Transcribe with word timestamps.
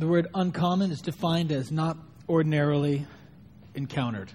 The 0.00 0.08
word 0.08 0.28
uncommon 0.34 0.92
is 0.92 1.02
defined 1.02 1.52
as 1.52 1.70
not 1.70 1.98
ordinarily 2.26 3.06
encountered. 3.74 4.32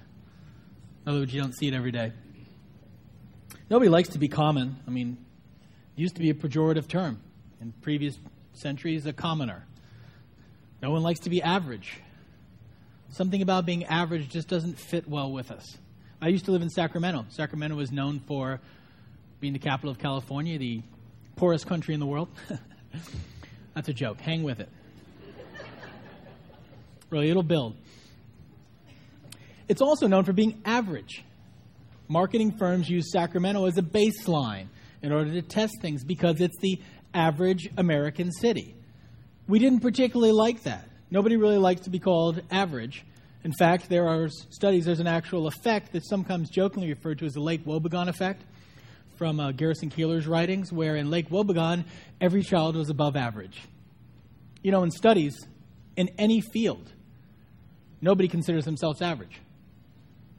In 1.03 1.09
other 1.09 1.21
words, 1.21 1.33
you 1.33 1.41
don't 1.41 1.57
see 1.57 1.67
it 1.67 1.73
every 1.73 1.91
day. 1.91 2.13
Nobody 3.67 3.89
likes 3.89 4.09
to 4.09 4.19
be 4.19 4.27
common. 4.27 4.75
I 4.85 4.91
mean, 4.91 5.17
it 5.97 5.99
used 5.99 6.17
to 6.17 6.21
be 6.21 6.29
a 6.29 6.35
pejorative 6.35 6.87
term. 6.87 7.19
In 7.61 7.73
previous 7.81 8.19
centuries, 8.53 9.07
a 9.07 9.13
commoner. 9.13 9.65
No 10.83 10.91
one 10.91 11.01
likes 11.01 11.21
to 11.21 11.31
be 11.31 11.41
average. 11.41 11.99
Something 13.09 13.41
about 13.41 13.65
being 13.65 13.85
average 13.85 14.29
just 14.29 14.47
doesn't 14.47 14.77
fit 14.77 15.09
well 15.09 15.31
with 15.31 15.49
us. 15.49 15.79
I 16.21 16.27
used 16.27 16.45
to 16.45 16.51
live 16.51 16.61
in 16.61 16.69
Sacramento. 16.69 17.25
Sacramento 17.29 17.75
was 17.75 17.91
known 17.91 18.19
for 18.27 18.61
being 19.39 19.53
the 19.53 19.57
capital 19.57 19.89
of 19.89 19.97
California, 19.97 20.59
the 20.59 20.83
poorest 21.37 21.65
country 21.65 21.95
in 21.95 21.99
the 21.99 22.05
world. 22.05 22.27
That's 23.73 23.89
a 23.89 23.93
joke. 23.93 24.21
Hang 24.21 24.43
with 24.43 24.59
it. 24.59 24.69
Really, 27.09 27.29
it'll 27.29 27.43
build. 27.43 27.75
It's 29.67 29.81
also 29.81 30.07
known 30.07 30.23
for 30.23 30.33
being 30.33 30.61
average. 30.65 31.23
Marketing 32.07 32.51
firms 32.57 32.89
use 32.89 33.11
Sacramento 33.11 33.65
as 33.65 33.77
a 33.77 33.81
baseline 33.81 34.67
in 35.01 35.11
order 35.11 35.31
to 35.33 35.41
test 35.41 35.73
things 35.81 36.03
because 36.03 36.39
it's 36.39 36.57
the 36.61 36.79
average 37.13 37.69
American 37.77 38.31
city. 38.31 38.75
We 39.47 39.59
didn't 39.59 39.79
particularly 39.79 40.31
like 40.31 40.63
that. 40.63 40.87
Nobody 41.09 41.37
really 41.37 41.57
likes 41.57 41.81
to 41.81 41.89
be 41.89 41.99
called 41.99 42.41
average. 42.51 43.03
In 43.43 43.53
fact, 43.53 43.89
there 43.89 44.07
are 44.07 44.27
studies, 44.29 44.85
there's 44.85 44.99
an 44.99 45.07
actual 45.07 45.47
effect 45.47 45.93
that's 45.93 46.09
sometimes 46.09 46.49
jokingly 46.49 46.89
referred 46.89 47.19
to 47.19 47.25
as 47.25 47.33
the 47.33 47.41
Lake 47.41 47.63
Wobegon 47.65 48.07
effect 48.07 48.43
from 49.17 49.39
uh, 49.39 49.51
Garrison 49.51 49.89
Keillor's 49.89 50.27
writings, 50.27 50.73
where 50.73 50.95
in 50.95 51.09
Lake 51.09 51.29
Wobegon, 51.29 51.85
every 52.19 52.43
child 52.43 52.75
was 52.75 52.89
above 52.89 53.15
average. 53.15 53.61
You 54.61 54.71
know, 54.71 54.83
in 54.83 54.91
studies, 54.91 55.37
in 55.95 56.09
any 56.17 56.41
field, 56.41 56.91
nobody 58.01 58.27
considers 58.27 58.65
themselves 58.65 59.01
average. 59.01 59.39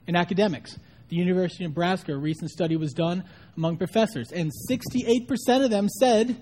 In 0.07 0.17
academics, 0.17 0.79
the 1.09 1.17
University 1.17 1.65
of 1.65 1.71
Nebraska, 1.71 2.13
a 2.13 2.17
recent 2.17 2.51
study 2.51 2.77
was 2.77 2.93
done 2.93 3.25
among 3.57 3.77
professors, 3.77 4.33
and 4.33 4.51
68% 4.71 5.65
of 5.65 5.71
them 5.71 5.89
said 5.89 6.37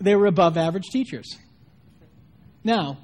they 0.00 0.14
were 0.14 0.26
above 0.26 0.56
average 0.56 0.86
teachers. 0.92 1.36
Now, 2.64 2.98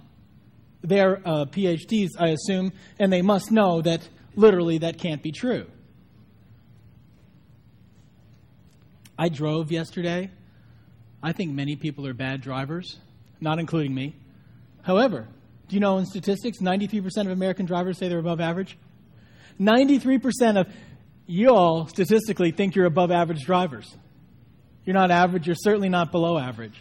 they're 0.82 1.20
uh, 1.24 1.46
PhDs, 1.46 2.10
I 2.18 2.28
assume, 2.28 2.72
and 2.98 3.12
they 3.12 3.22
must 3.22 3.50
know 3.50 3.80
that 3.82 4.06
literally 4.36 4.78
that 4.78 4.98
can't 4.98 5.22
be 5.22 5.32
true. 5.32 5.66
I 9.18 9.28
drove 9.28 9.70
yesterday. 9.70 10.30
I 11.22 11.32
think 11.32 11.52
many 11.52 11.76
people 11.76 12.06
are 12.06 12.14
bad 12.14 12.40
drivers, 12.40 12.98
not 13.40 13.58
including 13.58 13.94
me. 13.94 14.16
However, 14.84 15.26
do 15.68 15.74
you 15.74 15.80
know 15.80 15.98
in 15.98 16.06
statistics, 16.06 16.58
93% 16.60 17.06
of 17.20 17.28
American 17.28 17.66
drivers 17.66 17.98
say 17.98 18.08
they're 18.08 18.18
above 18.18 18.40
average? 18.40 18.78
93% 19.58 20.60
of 20.60 20.68
you 21.26 21.48
all 21.48 21.86
statistically 21.88 22.50
think 22.50 22.74
you're 22.74 22.84
above 22.84 23.10
average 23.10 23.42
drivers. 23.44 23.96
You're 24.84 24.94
not 24.94 25.10
average, 25.10 25.46
you're 25.46 25.56
certainly 25.56 25.88
not 25.88 26.12
below 26.12 26.38
average. 26.38 26.78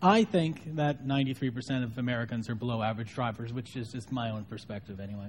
I 0.00 0.24
think 0.24 0.76
that 0.76 1.06
93% 1.06 1.84
of 1.84 1.98
Americans 1.98 2.48
are 2.48 2.54
below 2.54 2.82
average 2.82 3.14
drivers, 3.14 3.52
which 3.52 3.76
is 3.76 3.90
just 3.92 4.10
my 4.10 4.30
own 4.30 4.44
perspective 4.44 5.00
anyway. 5.00 5.28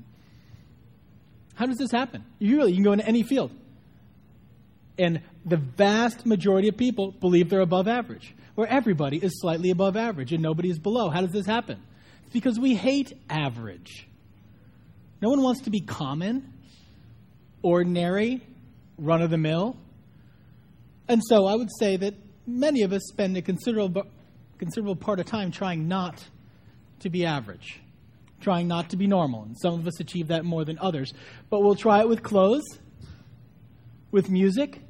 How 1.55 1.65
does 1.65 1.77
this 1.77 1.91
happen? 1.91 2.23
You 2.37 2.57
really, 2.57 2.71
you 2.71 2.77
can 2.77 2.83
go 2.85 2.93
into 2.93 3.05
any 3.05 3.23
field. 3.23 3.51
And 4.99 5.21
the 5.45 5.57
vast 5.57 6.25
majority 6.25 6.67
of 6.67 6.75
people 6.75 7.11
believe 7.11 7.49
they're 7.49 7.61
above 7.61 7.87
average, 7.87 8.35
where 8.55 8.67
everybody 8.67 9.17
is 9.17 9.39
slightly 9.39 9.71
above 9.71 9.95
average 9.95 10.33
and 10.33 10.43
nobody 10.43 10.69
is 10.69 10.77
below. 10.77 11.09
How 11.09 11.21
does 11.21 11.31
this 11.31 11.45
happen? 11.45 11.81
It's 12.23 12.33
because 12.33 12.59
we 12.59 12.75
hate 12.75 13.13
average. 13.29 14.05
No 15.21 15.29
one 15.29 15.41
wants 15.41 15.61
to 15.61 15.69
be 15.69 15.79
common, 15.79 16.53
ordinary, 17.61 18.41
run 18.97 19.21
of 19.21 19.29
the 19.29 19.37
mill. 19.37 19.77
And 21.07 21.21
so 21.25 21.45
I 21.45 21.55
would 21.55 21.69
say 21.79 21.95
that 21.95 22.13
many 22.45 22.81
of 22.81 22.91
us 22.91 23.01
spend 23.07 23.37
a 23.37 23.41
considerable, 23.41 24.03
considerable 24.57 24.97
part 24.97 25.21
of 25.21 25.27
time 25.27 25.49
trying 25.49 25.87
not 25.87 26.21
to 26.99 27.09
be 27.09 27.25
average, 27.25 27.79
trying 28.41 28.67
not 28.67 28.89
to 28.89 28.97
be 28.97 29.07
normal. 29.07 29.43
And 29.43 29.57
some 29.57 29.75
of 29.75 29.87
us 29.87 29.99
achieve 30.01 30.27
that 30.27 30.43
more 30.43 30.65
than 30.65 30.77
others. 30.79 31.13
But 31.49 31.61
we'll 31.61 31.75
try 31.75 32.01
it 32.01 32.09
with 32.09 32.21
clothes, 32.21 32.65
with 34.11 34.29
music. 34.29 34.81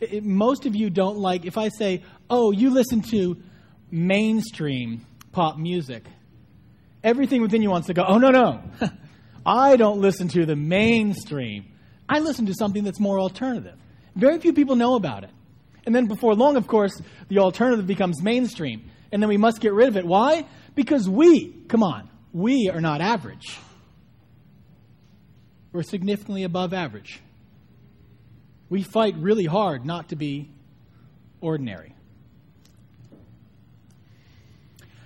It, 0.00 0.24
most 0.24 0.66
of 0.66 0.74
you 0.74 0.90
don't 0.90 1.18
like, 1.18 1.44
if 1.44 1.58
I 1.58 1.68
say, 1.68 2.02
oh, 2.28 2.52
you 2.52 2.70
listen 2.70 3.02
to 3.10 3.36
mainstream 3.90 5.06
pop 5.32 5.58
music, 5.58 6.04
everything 7.04 7.42
within 7.42 7.62
you 7.62 7.70
wants 7.70 7.86
to 7.88 7.94
go, 7.94 8.04
oh, 8.06 8.18
no, 8.18 8.30
no. 8.30 8.62
I 9.46 9.76
don't 9.76 10.00
listen 10.00 10.28
to 10.28 10.46
the 10.46 10.56
mainstream. 10.56 11.66
I 12.08 12.18
listen 12.20 12.46
to 12.46 12.54
something 12.54 12.84
that's 12.84 13.00
more 13.00 13.18
alternative. 13.18 13.76
Very 14.14 14.38
few 14.38 14.52
people 14.52 14.76
know 14.76 14.96
about 14.96 15.24
it. 15.24 15.30
And 15.86 15.94
then 15.94 16.06
before 16.06 16.34
long, 16.34 16.56
of 16.56 16.66
course, 16.66 17.00
the 17.28 17.38
alternative 17.38 17.86
becomes 17.86 18.22
mainstream. 18.22 18.90
And 19.12 19.22
then 19.22 19.28
we 19.28 19.36
must 19.36 19.60
get 19.60 19.72
rid 19.72 19.88
of 19.88 19.96
it. 19.96 20.04
Why? 20.04 20.46
Because 20.74 21.08
we, 21.08 21.52
come 21.68 21.82
on, 21.82 22.08
we 22.32 22.70
are 22.72 22.80
not 22.80 23.00
average. 23.00 23.58
We're 25.72 25.82
significantly 25.82 26.44
above 26.44 26.74
average. 26.74 27.20
We 28.70 28.84
fight 28.84 29.16
really 29.16 29.46
hard 29.46 29.84
not 29.84 30.08
to 30.08 30.16
be 30.16 30.48
ordinary. 31.40 31.94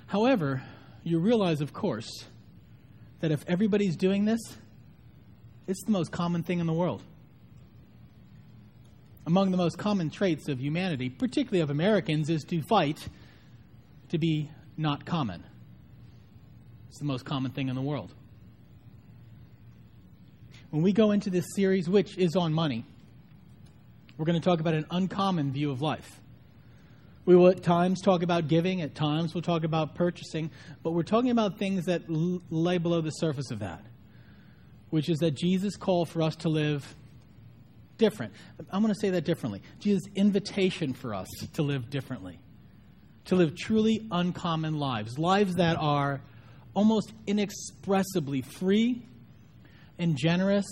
However, 0.07 0.63
you 1.03 1.19
realize, 1.19 1.61
of 1.61 1.73
course, 1.73 2.27
that 3.21 3.33
if 3.33 3.43
everybody's 3.49 3.97
doing 3.97 4.27
this, 4.27 4.41
it's 5.67 5.83
the 5.85 5.91
most 5.91 6.13
common 6.13 6.43
thing 6.43 6.61
in 6.61 6.67
the 6.67 6.75
world. 6.75 7.03
Among 9.27 9.51
the 9.51 9.57
most 9.57 9.79
common 9.79 10.11
traits 10.11 10.49
of 10.49 10.61
humanity, 10.61 11.09
particularly 11.09 11.63
of 11.63 11.71
Americans, 11.71 12.29
is 12.29 12.45
to 12.45 12.61
fight 12.63 13.09
to 14.11 14.19
be 14.19 14.51
not 14.77 15.07
common. 15.07 15.43
It's 16.91 16.99
the 16.99 17.07
most 17.07 17.25
common 17.25 17.53
thing 17.53 17.69
in 17.71 17.75
the 17.75 17.83
world. 17.83 18.13
When 20.71 20.83
we 20.83 20.93
go 20.93 21.13
into 21.13 21.31
this 21.31 21.47
series, 21.57 21.89
which 21.89 22.19
is 22.19 22.37
on 22.37 22.53
money, 22.53 22.85
we're 24.17 24.25
going 24.25 24.41
to 24.41 24.45
talk 24.45 24.61
about 24.61 24.75
an 24.75 24.87
uncommon 24.91 25.53
view 25.53 25.71
of 25.71 25.83
life. 25.83 26.21
We 27.27 27.35
will 27.35 27.49
at 27.49 27.63
times 27.63 28.01
talk 28.03 28.23
about 28.23 28.49
giving, 28.49 28.83
at 28.83 28.95
times 28.95 29.35
we'll 29.35 29.43
talk 29.43 29.65
about 29.65 29.95
purchasing, 29.95 30.51
but 30.83 30.91
we're 30.91 31.03
talking 31.03 31.31
about 31.31 31.59
things 31.59 31.87
that 31.87 32.03
l- 32.11 32.43
lay 32.51 32.79
below 32.79 33.01
the 33.01 33.11
surface 33.11 33.51
of 33.51 33.61
that, 33.61 33.83
which 34.91 35.09
is 35.09 35.19
that 35.19 35.33
Jesus 35.33 35.77
called 35.77 36.09
for 36.09 36.21
us 36.23 36.37
to 36.37 36.49
live 36.51 36.95
different. 37.97 38.35
I'm 38.71 38.83
going 38.83 38.93
to 38.93 39.01
say 39.01 39.11
that 39.11 39.25
differently. 39.25 39.63
Jesus' 39.81 40.03
invitation 40.15 40.93
for 40.93 41.15
us 41.15 41.29
to 41.55 41.63
live 41.63 41.89
differently, 41.89 42.39
to 43.27 43.37
live 43.37 43.57
truly 43.57 44.07
uncommon 44.11 44.79
lives, 44.79 45.19
lives 45.19 45.55
that 45.55 45.77
are 45.79 46.21
almost 46.75 47.13
inexpressibly 47.27 48.43
free 48.43 49.07
and 49.99 50.17
generous 50.17 50.67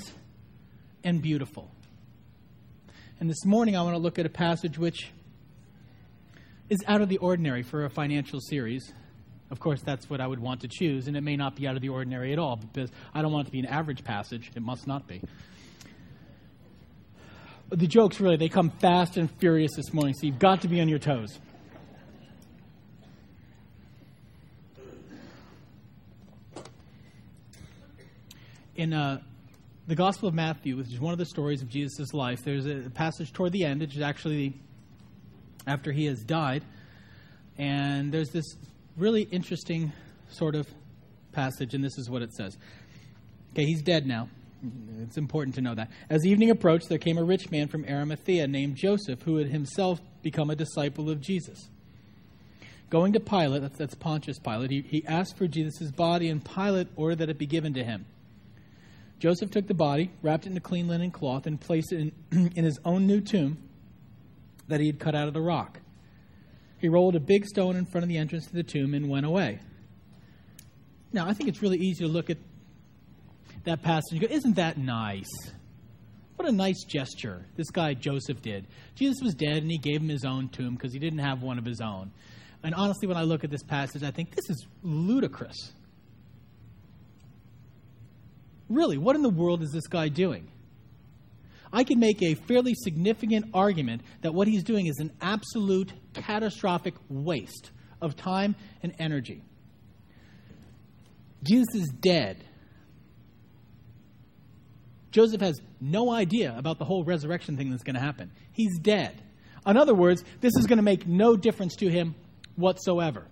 and 1.02 1.22
beautiful. 1.22 1.70
And 3.22 3.30
this 3.30 3.44
morning 3.44 3.76
I 3.76 3.82
want 3.82 3.94
to 3.94 4.02
look 4.02 4.18
at 4.18 4.26
a 4.26 4.28
passage 4.28 4.78
which 4.78 5.12
is 6.68 6.80
out 6.88 7.02
of 7.02 7.08
the 7.08 7.18
ordinary 7.18 7.62
for 7.62 7.84
a 7.84 7.88
financial 7.88 8.40
series. 8.40 8.92
Of 9.48 9.60
course, 9.60 9.80
that's 9.80 10.10
what 10.10 10.20
I 10.20 10.26
would 10.26 10.40
want 10.40 10.62
to 10.62 10.68
choose, 10.68 11.06
and 11.06 11.16
it 11.16 11.20
may 11.20 11.36
not 11.36 11.54
be 11.54 11.68
out 11.68 11.76
of 11.76 11.82
the 11.82 11.90
ordinary 11.90 12.32
at 12.32 12.40
all 12.40 12.56
because 12.56 12.90
I 13.14 13.22
don't 13.22 13.30
want 13.30 13.46
it 13.46 13.50
to 13.50 13.52
be 13.52 13.60
an 13.60 13.66
average 13.66 14.02
passage. 14.02 14.50
It 14.56 14.62
must 14.62 14.88
not 14.88 15.06
be. 15.06 15.22
The 17.68 17.86
jokes 17.86 18.18
really, 18.18 18.38
they 18.38 18.48
come 18.48 18.70
fast 18.70 19.16
and 19.16 19.30
furious 19.38 19.70
this 19.76 19.92
morning, 19.92 20.14
so 20.14 20.26
you've 20.26 20.40
got 20.40 20.62
to 20.62 20.66
be 20.66 20.80
on 20.80 20.88
your 20.88 20.98
toes. 20.98 21.38
In 28.74 28.92
uh, 28.92 29.20
the 29.86 29.94
Gospel 29.96 30.28
of 30.28 30.34
Matthew, 30.34 30.76
which 30.76 30.88
is 30.88 31.00
one 31.00 31.12
of 31.12 31.18
the 31.18 31.26
stories 31.26 31.60
of 31.60 31.68
Jesus' 31.68 32.14
life, 32.14 32.40
there's 32.44 32.66
a 32.66 32.90
passage 32.90 33.32
toward 33.32 33.52
the 33.52 33.64
end, 33.64 33.80
which 33.80 33.96
is 33.96 34.02
actually 34.02 34.54
after 35.66 35.90
he 35.92 36.06
has 36.06 36.22
died. 36.22 36.62
And 37.58 38.12
there's 38.12 38.30
this 38.30 38.44
really 38.96 39.22
interesting 39.22 39.92
sort 40.30 40.54
of 40.54 40.68
passage, 41.32 41.74
and 41.74 41.82
this 41.82 41.98
is 41.98 42.08
what 42.08 42.22
it 42.22 42.32
says. 42.32 42.56
Okay, 43.52 43.64
he's 43.64 43.82
dead 43.82 44.06
now. 44.06 44.28
It's 45.02 45.16
important 45.16 45.56
to 45.56 45.60
know 45.60 45.74
that. 45.74 45.90
As 46.08 46.24
evening 46.24 46.50
approached, 46.50 46.88
there 46.88 46.98
came 46.98 47.18
a 47.18 47.24
rich 47.24 47.50
man 47.50 47.66
from 47.66 47.84
Arimathea 47.84 48.46
named 48.46 48.76
Joseph, 48.76 49.22
who 49.22 49.36
had 49.36 49.48
himself 49.48 50.00
become 50.22 50.50
a 50.50 50.56
disciple 50.56 51.10
of 51.10 51.20
Jesus. 51.20 51.68
Going 52.88 53.14
to 53.14 53.20
Pilate, 53.20 53.62
that's, 53.62 53.78
that's 53.78 53.94
Pontius 53.96 54.38
Pilate, 54.38 54.70
he, 54.70 54.82
he 54.82 55.06
asked 55.06 55.36
for 55.36 55.48
Jesus' 55.48 55.90
body, 55.90 56.28
and 56.28 56.44
Pilate 56.44 56.88
ordered 56.94 57.18
that 57.18 57.30
it 57.30 57.38
be 57.38 57.46
given 57.46 57.74
to 57.74 57.82
him. 57.82 58.06
Joseph 59.22 59.52
took 59.52 59.68
the 59.68 59.74
body, 59.74 60.10
wrapped 60.20 60.46
it 60.46 60.50
in 60.50 60.56
a 60.56 60.60
clean 60.60 60.88
linen 60.88 61.12
cloth, 61.12 61.46
and 61.46 61.60
placed 61.60 61.92
it 61.92 62.12
in, 62.32 62.50
in 62.56 62.64
his 62.64 62.80
own 62.84 63.06
new 63.06 63.20
tomb 63.20 63.56
that 64.66 64.80
he 64.80 64.86
had 64.86 64.98
cut 64.98 65.14
out 65.14 65.28
of 65.28 65.32
the 65.32 65.40
rock. 65.40 65.78
He 66.80 66.88
rolled 66.88 67.14
a 67.14 67.20
big 67.20 67.46
stone 67.46 67.76
in 67.76 67.86
front 67.86 68.02
of 68.02 68.08
the 68.08 68.18
entrance 68.18 68.48
to 68.48 68.52
the 68.52 68.64
tomb 68.64 68.94
and 68.94 69.08
went 69.08 69.24
away. 69.24 69.60
Now, 71.12 71.28
I 71.28 71.34
think 71.34 71.48
it's 71.48 71.62
really 71.62 71.78
easy 71.78 72.04
to 72.04 72.10
look 72.10 72.30
at 72.30 72.38
that 73.62 73.80
passage 73.80 74.10
and 74.10 74.20
go, 74.22 74.26
Isn't 74.28 74.56
that 74.56 74.76
nice? 74.76 75.30
What 76.34 76.48
a 76.48 76.52
nice 76.52 76.82
gesture 76.82 77.46
this 77.54 77.70
guy 77.70 77.94
Joseph 77.94 78.42
did. 78.42 78.66
Jesus 78.96 79.18
was 79.22 79.34
dead 79.36 79.58
and 79.58 79.70
he 79.70 79.78
gave 79.78 80.00
him 80.00 80.08
his 80.08 80.24
own 80.24 80.48
tomb 80.48 80.74
because 80.74 80.92
he 80.92 80.98
didn't 80.98 81.20
have 81.20 81.42
one 81.42 81.58
of 81.60 81.64
his 81.64 81.80
own. 81.80 82.10
And 82.64 82.74
honestly, 82.74 83.06
when 83.06 83.16
I 83.16 83.22
look 83.22 83.44
at 83.44 83.50
this 83.50 83.62
passage, 83.62 84.02
I 84.02 84.10
think 84.10 84.34
this 84.34 84.50
is 84.50 84.66
ludicrous. 84.82 85.70
Really, 88.72 88.96
what 88.96 89.16
in 89.16 89.22
the 89.22 89.28
world 89.28 89.62
is 89.62 89.70
this 89.70 89.86
guy 89.86 90.08
doing? 90.08 90.48
I 91.72 91.84
can 91.84 92.00
make 92.00 92.22
a 92.22 92.34
fairly 92.34 92.74
significant 92.74 93.50
argument 93.52 94.00
that 94.22 94.32
what 94.32 94.48
he's 94.48 94.62
doing 94.62 94.86
is 94.86 94.98
an 94.98 95.12
absolute 95.20 95.92
catastrophic 96.14 96.94
waste 97.08 97.70
of 98.00 98.16
time 98.16 98.56
and 98.82 98.94
energy. 98.98 99.42
Jesus 101.42 101.74
is 101.74 101.88
dead. 102.00 102.42
Joseph 105.10 105.42
has 105.42 105.60
no 105.78 106.10
idea 106.10 106.54
about 106.56 106.78
the 106.78 106.86
whole 106.86 107.04
resurrection 107.04 107.58
thing 107.58 107.70
that's 107.70 107.82
going 107.82 107.96
to 107.96 108.00
happen. 108.00 108.30
He's 108.52 108.78
dead. 108.78 109.20
In 109.66 109.76
other 109.76 109.94
words, 109.94 110.24
this 110.40 110.52
is 110.58 110.66
going 110.66 110.78
to 110.78 110.82
make 110.82 111.06
no 111.06 111.36
difference 111.36 111.76
to 111.76 111.90
him 111.90 112.14
whatsoever. 112.56 113.26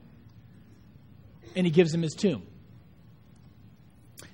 And 1.56 1.66
he 1.66 1.72
gives 1.72 1.94
him 1.94 2.02
his 2.02 2.12
tomb. 2.12 2.42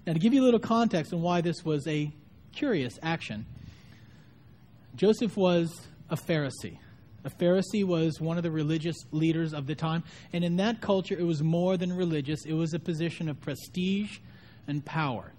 Now, 0.07 0.13
to 0.13 0.19
give 0.21 0.33
you 0.33 0.43
a 0.43 0.45
little 0.45 0.61
context 0.61 1.13
on 1.13 1.21
why 1.21 1.41
this 1.41 1.65
was 1.65 1.87
a 1.89 2.13
curious 2.53 2.97
action, 3.03 3.45
Joseph 4.95 5.37
was 5.37 5.89
a 6.09 6.17
Pharisee. 6.17 6.79
A 7.25 7.31
Pharisee 7.31 7.85
was 7.85 8.21
one 8.21 8.37
of 8.37 8.45
the 8.45 8.53
religious 8.53 8.97
leaders 9.11 9.53
of 9.53 9.67
the 9.67 9.75
time, 9.75 10.05
and 10.33 10.45
in 10.45 10.57
that 10.59 10.81
culture, 10.81 11.17
it 11.19 11.25
was 11.25 11.43
more 11.43 11.77
than 11.77 11.93
religious, 11.93 12.45
it 12.47 12.53
was 12.53 12.73
a 12.73 12.79
position 12.79 13.29
of 13.29 13.41
prestige 13.41 14.19
and 14.69 14.85
power. 14.85 15.33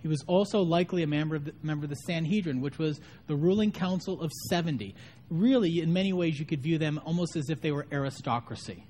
He 0.00 0.08
was 0.08 0.24
also 0.26 0.62
likely 0.62 1.02
a 1.02 1.06
member 1.06 1.36
of, 1.36 1.44
the, 1.44 1.54
member 1.62 1.84
of 1.84 1.90
the 1.90 1.96
Sanhedrin, 1.96 2.62
which 2.62 2.78
was 2.78 3.00
the 3.26 3.36
ruling 3.36 3.70
council 3.70 4.20
of 4.22 4.32
70. 4.48 4.94
Really, 5.28 5.80
in 5.80 5.92
many 5.92 6.14
ways, 6.14 6.40
you 6.40 6.46
could 6.46 6.60
view 6.60 6.78
them 6.78 7.00
almost 7.04 7.36
as 7.36 7.50
if 7.50 7.60
they 7.60 7.70
were 7.70 7.86
aristocracy. 7.92 8.84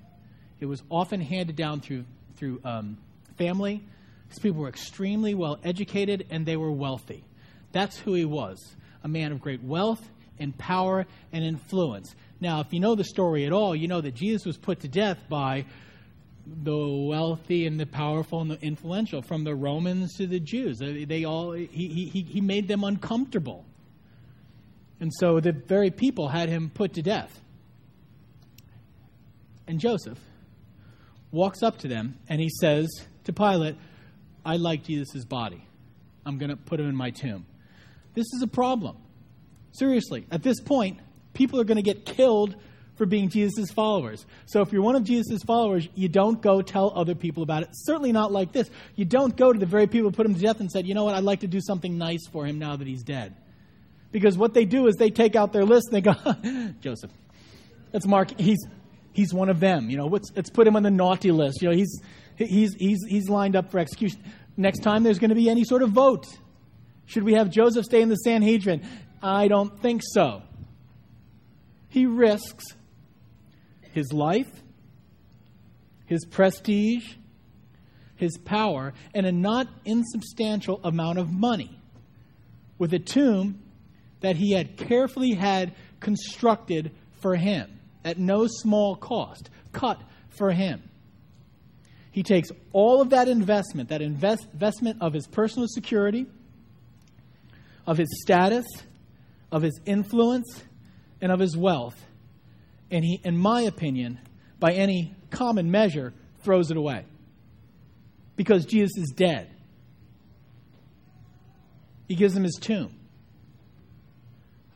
It 0.60 0.66
was 0.66 0.84
often 0.88 1.20
handed 1.20 1.56
down 1.56 1.80
through, 1.80 2.04
through 2.36 2.60
um, 2.64 2.96
family. 3.36 3.82
These 4.32 4.38
people 4.38 4.62
were 4.62 4.68
extremely 4.70 5.34
well 5.34 5.58
educated 5.62 6.26
and 6.30 6.46
they 6.46 6.56
were 6.56 6.72
wealthy. 6.72 7.22
That's 7.72 7.98
who 7.98 8.14
he 8.14 8.24
was 8.24 8.74
a 9.04 9.08
man 9.08 9.30
of 9.30 9.42
great 9.42 9.62
wealth 9.62 10.00
and 10.38 10.56
power 10.56 11.04
and 11.32 11.44
influence. 11.44 12.14
Now, 12.40 12.60
if 12.60 12.72
you 12.72 12.80
know 12.80 12.94
the 12.94 13.04
story 13.04 13.44
at 13.44 13.52
all, 13.52 13.76
you 13.76 13.88
know 13.88 14.00
that 14.00 14.14
Jesus 14.14 14.46
was 14.46 14.56
put 14.56 14.80
to 14.80 14.88
death 14.88 15.18
by 15.28 15.66
the 16.46 16.74
wealthy 16.74 17.66
and 17.66 17.78
the 17.78 17.84
powerful 17.84 18.40
and 18.40 18.50
the 18.50 18.60
influential, 18.62 19.20
from 19.20 19.44
the 19.44 19.54
Romans 19.54 20.14
to 20.16 20.26
the 20.26 20.40
Jews. 20.40 20.80
Uh, 20.80 21.04
they 21.06 21.24
all 21.24 21.52
he, 21.52 22.10
he, 22.10 22.22
he 22.22 22.40
made 22.40 22.68
them 22.68 22.84
uncomfortable. 22.84 23.66
And 24.98 25.12
so 25.12 25.40
the 25.40 25.52
very 25.52 25.90
people 25.90 26.28
had 26.28 26.48
him 26.48 26.70
put 26.72 26.94
to 26.94 27.02
death. 27.02 27.38
And 29.66 29.78
Joseph 29.78 30.18
walks 31.30 31.62
up 31.62 31.78
to 31.78 31.88
them 31.88 32.18
and 32.28 32.40
he 32.40 32.48
says 32.48 32.88
to 33.24 33.32
Pilate, 33.34 33.76
I 34.44 34.56
like 34.56 34.84
Jesus' 34.84 35.24
body. 35.24 35.66
I'm 36.24 36.38
going 36.38 36.50
to 36.50 36.56
put 36.56 36.80
him 36.80 36.88
in 36.88 36.96
my 36.96 37.10
tomb. 37.10 37.46
This 38.14 38.26
is 38.34 38.42
a 38.42 38.46
problem. 38.46 38.96
Seriously, 39.72 40.26
at 40.30 40.42
this 40.42 40.60
point, 40.60 40.98
people 41.32 41.60
are 41.60 41.64
going 41.64 41.76
to 41.76 41.82
get 41.82 42.04
killed 42.04 42.54
for 42.96 43.06
being 43.06 43.30
Jesus' 43.30 43.70
followers. 43.70 44.26
So 44.46 44.60
if 44.60 44.72
you're 44.72 44.82
one 44.82 44.96
of 44.96 45.04
Jesus' 45.04 45.42
followers, 45.42 45.88
you 45.94 46.08
don't 46.08 46.40
go 46.42 46.60
tell 46.60 46.92
other 46.94 47.14
people 47.14 47.42
about 47.42 47.62
it. 47.62 47.70
Certainly 47.72 48.12
not 48.12 48.32
like 48.32 48.52
this. 48.52 48.70
You 48.96 49.04
don't 49.04 49.34
go 49.36 49.52
to 49.52 49.58
the 49.58 49.66
very 49.66 49.86
people 49.86 50.10
who 50.10 50.16
put 50.16 50.26
him 50.26 50.34
to 50.34 50.40
death 50.40 50.60
and 50.60 50.70
said, 50.70 50.86
you 50.86 50.94
know 50.94 51.04
what, 51.04 51.14
I'd 51.14 51.24
like 51.24 51.40
to 51.40 51.46
do 51.46 51.60
something 51.60 51.96
nice 51.96 52.26
for 52.30 52.44
him 52.44 52.58
now 52.58 52.76
that 52.76 52.86
he's 52.86 53.02
dead. 53.02 53.34
Because 54.10 54.36
what 54.36 54.52
they 54.52 54.66
do 54.66 54.88
is 54.88 54.96
they 54.96 55.10
take 55.10 55.36
out 55.36 55.52
their 55.52 55.64
list 55.64 55.88
and 55.90 55.96
they 55.96 56.00
go, 56.02 56.72
Joseph, 56.80 57.10
let's 57.94 58.06
mark, 58.06 58.38
he's, 58.38 58.58
he's 59.12 59.32
one 59.32 59.48
of 59.48 59.58
them. 59.58 59.88
You 59.88 59.96
know, 59.96 60.06
let's, 60.06 60.30
let's 60.36 60.50
put 60.50 60.66
him 60.66 60.76
on 60.76 60.82
the 60.82 60.90
naughty 60.90 61.30
list. 61.30 61.62
You 61.62 61.70
know, 61.70 61.74
he's, 61.74 61.98
he's, 62.48 62.74
he's, 62.74 62.98
he's 63.08 63.28
lined 63.28 63.56
up 63.56 63.70
for 63.70 63.78
execution. 63.78 64.22
Next 64.56 64.80
time 64.80 65.02
there's 65.02 65.18
going 65.18 65.30
to 65.30 65.36
be 65.36 65.48
any 65.48 65.64
sort 65.64 65.82
of 65.82 65.90
vote. 65.90 66.26
Should 67.06 67.24
we 67.24 67.34
have 67.34 67.50
Joseph 67.50 67.84
stay 67.84 68.02
in 68.02 68.08
the 68.08 68.16
Sanhedrin? 68.16 68.82
I 69.22 69.48
don't 69.48 69.80
think 69.80 70.02
so. 70.04 70.42
He 71.88 72.06
risks 72.06 72.64
his 73.92 74.12
life, 74.12 74.50
his 76.06 76.24
prestige, 76.24 77.14
his 78.16 78.38
power, 78.38 78.94
and 79.14 79.26
a 79.26 79.32
not 79.32 79.68
insubstantial 79.84 80.80
amount 80.84 81.18
of 81.18 81.30
money 81.30 81.78
with 82.78 82.94
a 82.94 82.98
tomb 82.98 83.60
that 84.20 84.36
he 84.36 84.52
had 84.52 84.76
carefully 84.76 85.32
had 85.32 85.74
constructed 86.00 86.92
for 87.20 87.36
him 87.36 87.80
at 88.04 88.18
no 88.18 88.46
small 88.46 88.96
cost, 88.96 89.50
cut 89.72 90.00
for 90.28 90.50
him. 90.50 90.82
He 92.12 92.22
takes 92.22 92.50
all 92.72 93.00
of 93.00 93.10
that 93.10 93.26
investment, 93.26 93.88
that 93.88 94.02
invest, 94.02 94.46
investment 94.52 94.98
of 95.00 95.14
his 95.14 95.26
personal 95.26 95.66
security, 95.66 96.26
of 97.86 97.98
his 97.98 98.08
status, 98.22 98.66
of 99.50 99.62
his 99.62 99.80
influence, 99.86 100.62
and 101.20 101.32
of 101.32 101.40
his 101.40 101.56
wealth, 101.56 101.96
and 102.90 103.04
he, 103.04 103.20
in 103.24 103.36
my 103.36 103.62
opinion, 103.62 104.20
by 104.60 104.72
any 104.72 105.14
common 105.30 105.70
measure, 105.70 106.12
throws 106.42 106.70
it 106.70 106.76
away. 106.76 107.04
Because 108.36 108.66
Jesus 108.66 108.96
is 108.98 109.12
dead. 109.16 109.50
He 112.08 112.14
gives 112.14 112.36
him 112.36 112.42
his 112.42 112.58
tomb. 112.60 112.94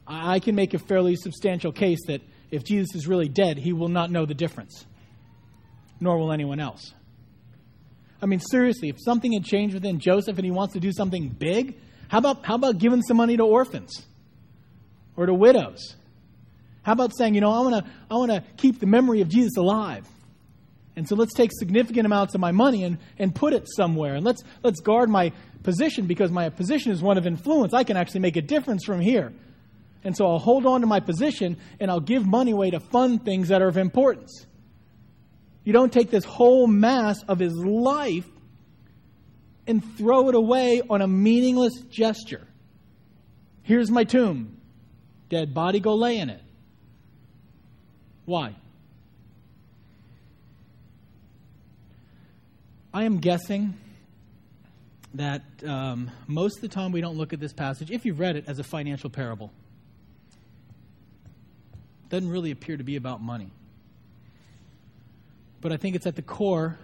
I 0.07 0.39
can 0.39 0.55
make 0.55 0.73
a 0.73 0.79
fairly 0.79 1.17
substantial 1.17 1.73
case 1.73 1.99
that 2.07 2.23
if 2.51 2.65
Jesus 2.65 2.95
is 2.95 3.07
really 3.07 3.29
dead, 3.29 3.59
he 3.59 3.73
will 3.73 3.89
not 3.89 4.11
know 4.11 4.25
the 4.25 4.35
difference, 4.35 4.87
nor 6.01 6.17
will 6.17 6.33
anyone 6.33 6.61
else. 6.61 6.95
I 8.21 8.27
mean, 8.27 8.41
seriously, 8.41 8.89
if 8.89 8.97
something 8.99 9.33
had 9.33 9.45
changed 9.45 9.75
within 9.75 9.99
Joseph 9.99 10.37
and 10.37 10.45
he 10.45 10.51
wants 10.51 10.75
to 10.75 10.81
do 10.81 10.93
something 10.93 11.29
big, 11.29 11.79
how 12.09 12.19
about, 12.19 12.45
how 12.45 12.55
about 12.55 12.79
giving 12.79 13.03
some 13.03 13.17
money 13.17 13.37
to 13.37 13.43
orphans 13.43 14.07
or 15.17 15.27
to 15.27 15.35
widows? 15.35 15.97
How 16.87 16.93
about 16.93 17.17
saying, 17.17 17.35
you 17.35 17.41
know, 17.41 17.51
I 17.51 17.61
want 17.61 17.85
to 17.85 17.91
I 18.09 18.15
want 18.15 18.31
to 18.31 18.45
keep 18.57 18.79
the 18.79 18.87
memory 18.87 19.21
of 19.21 19.29
Jesus 19.29 19.57
alive. 19.57 20.07
And 20.95 21.07
so 21.07 21.17
let's 21.17 21.35
take 21.35 21.51
significant 21.53 22.07
amounts 22.07 22.35
of 22.37 22.41
my 22.41 22.53
money 22.53 22.85
and, 22.85 22.99
and 23.19 23.35
put 23.35 23.53
it 23.53 23.67
somewhere. 23.69 24.15
And 24.15 24.25
let's 24.25 24.43
let's 24.63 24.81
guard 24.81 25.11
my 25.11 25.33
position 25.65 26.07
because 26.07 26.31
my 26.31 26.49
position 26.49 26.93
is 26.93 27.03
one 27.03 27.19
of 27.19 27.27
influence. 27.27 27.75
I 27.75 27.83
can 27.83 27.97
actually 27.97 28.21
make 28.21 28.37
a 28.37 28.41
difference 28.41 28.85
from 28.85 29.01
here. 29.01 29.33
And 30.05 30.17
so 30.17 30.29
I'll 30.29 30.39
hold 30.39 30.65
on 30.65 30.83
to 30.83 30.87
my 30.87 31.01
position 31.01 31.57
and 31.81 31.91
I'll 31.91 31.99
give 31.99 32.25
money 32.25 32.53
away 32.53 32.71
to 32.71 32.79
fund 32.79 33.25
things 33.25 33.49
that 33.49 33.61
are 33.61 33.69
of 33.69 33.77
importance. 33.77 34.47
You 35.67 35.73
don't 35.73 35.93
take 35.93 36.11
this 36.11 36.25
whole 36.25 36.69
mass 36.69 37.25
of 37.27 37.41
his 37.41 37.53
life 37.53 38.25
and 39.67 39.83
throw 39.99 40.29
it 40.29 40.37
away 40.37 40.81
on 40.89 41.03
a 41.03 41.09
meaningless 41.09 41.75
gesture. 41.91 42.47
Here's 43.65 43.91
my 43.91 44.05
tomb. 44.05 44.59
Dead 45.29 45.53
body, 45.53 45.81
go 45.81 45.97
lay 45.97 46.19
in 46.19 46.31
it. 46.31 46.41
Why? 48.27 48.55
I 52.95 53.03
am 53.03 53.19
guessing 53.19 53.75
that 55.15 55.43
um, 55.67 56.13
most 56.29 56.59
of 56.59 56.63
the 56.63 56.69
time 56.69 56.93
we 56.93 57.01
don't 57.01 57.17
look 57.17 57.33
at 57.33 57.41
this 57.41 57.53
passage, 57.53 57.91
if 57.91 58.05
you've 58.05 58.21
read 58.21 58.37
it, 58.37 58.45
as 58.47 58.61
a 58.61 58.65
financial 58.65 59.11
parable. 59.11 59.51
It 62.05 62.11
doesn't 62.11 62.31
really 62.31 62.53
appear 62.53 62.77
to 62.77 62.85
be 62.85 62.95
about 62.95 63.21
money. 63.21 63.51
But 65.61 65.73
I 65.73 65.77
think 65.77 65.97
it's 65.97 66.07
at 66.07 66.17
the 66.17 66.23
core 66.23 66.79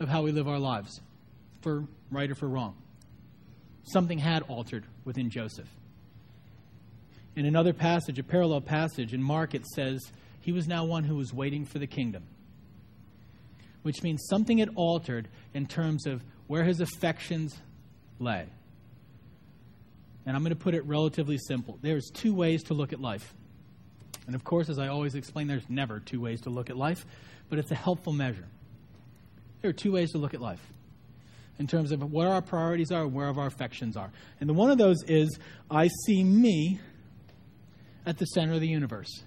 of 0.00 0.08
how 0.08 0.22
we 0.22 0.32
live 0.32 0.48
our 0.48 0.58
lives, 0.58 1.00
for 1.62 1.84
right 2.10 2.30
or 2.30 2.34
for 2.34 2.48
wrong. 2.48 2.76
Something 3.84 4.18
had 4.18 4.42
altered 4.42 4.84
within 5.04 5.30
Joseph. 5.30 5.68
In 7.36 7.46
another 7.46 7.72
passage, 7.72 8.18
a 8.18 8.22
parallel 8.22 8.60
passage 8.60 9.12
in 9.12 9.22
Mark, 9.22 9.54
it 9.54 9.66
says 9.66 10.00
he 10.40 10.52
was 10.52 10.66
now 10.66 10.84
one 10.84 11.04
who 11.04 11.16
was 11.16 11.32
waiting 11.32 11.64
for 11.64 11.78
the 11.78 11.86
kingdom, 11.86 12.24
which 13.82 14.02
means 14.02 14.26
something 14.28 14.58
had 14.58 14.70
altered 14.74 15.28
in 15.54 15.66
terms 15.66 16.06
of 16.06 16.24
where 16.46 16.64
his 16.64 16.80
affections 16.80 17.56
lay. 18.18 18.46
And 20.24 20.34
I'm 20.34 20.42
going 20.42 20.50
to 20.50 20.56
put 20.56 20.74
it 20.74 20.84
relatively 20.86 21.38
simple. 21.38 21.78
There's 21.82 22.10
two 22.10 22.34
ways 22.34 22.64
to 22.64 22.74
look 22.74 22.92
at 22.92 23.00
life. 23.00 23.34
And 24.26 24.34
of 24.34 24.42
course, 24.42 24.68
as 24.68 24.78
I 24.78 24.88
always 24.88 25.14
explain, 25.14 25.46
there's 25.46 25.68
never 25.68 26.00
two 26.00 26.20
ways 26.20 26.40
to 26.42 26.50
look 26.50 26.68
at 26.68 26.76
life 26.76 27.06
but 27.48 27.58
it's 27.58 27.70
a 27.70 27.76
helpful 27.76 28.12
measure. 28.12 28.46
There 29.62 29.70
are 29.70 29.74
two 29.74 29.92
ways 29.92 30.12
to 30.12 30.18
look 30.18 30.34
at 30.34 30.40
life 30.40 30.60
in 31.58 31.66
terms 31.66 31.92
of 31.92 32.12
where 32.12 32.28
our 32.28 32.42
priorities 32.42 32.92
are 32.92 33.02
and 33.02 33.14
where 33.14 33.26
our 33.26 33.46
affections 33.46 33.96
are. 33.96 34.10
And 34.40 34.48
the 34.48 34.54
one 34.54 34.70
of 34.70 34.78
those 34.78 35.02
is 35.06 35.38
I 35.70 35.88
see 36.04 36.22
me 36.22 36.80
at 38.04 38.18
the 38.18 38.26
center 38.26 38.54
of 38.54 38.60
the 38.60 38.68
universe. 38.68 39.22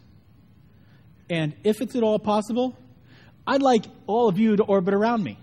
And 1.30 1.54
if 1.64 1.82
it's 1.82 1.96
at 1.96 2.04
all 2.04 2.20
possible, 2.20 2.78
I'd 3.46 3.62
like 3.62 3.86
all 4.08 4.30
of 4.30 4.38
you 4.38 4.56
to 4.56 4.64
orbit 4.64 4.94
around 4.94 5.24
me. 5.24 5.40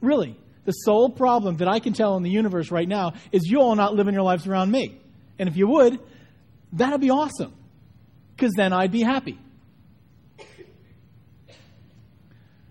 Really. 0.00 0.36
The 0.64 0.72
sole 0.72 1.10
problem 1.10 1.56
that 1.56 1.68
I 1.68 1.80
can 1.80 1.92
tell 1.92 2.16
in 2.16 2.22
the 2.22 2.30
universe 2.30 2.70
right 2.70 2.86
now 2.86 3.14
is 3.32 3.42
you 3.44 3.60
all 3.60 3.74
not 3.74 3.94
living 3.94 4.14
your 4.14 4.22
lives 4.22 4.46
around 4.46 4.70
me. 4.70 5.00
And 5.38 5.48
if 5.48 5.56
you 5.56 5.66
would, 5.68 5.98
that'd 6.72 7.00
be 7.00 7.10
awesome. 7.10 7.52
Because 8.36 8.52
then 8.56 8.72
I'd 8.72 8.92
be 8.92 9.02
happy. 9.02 9.38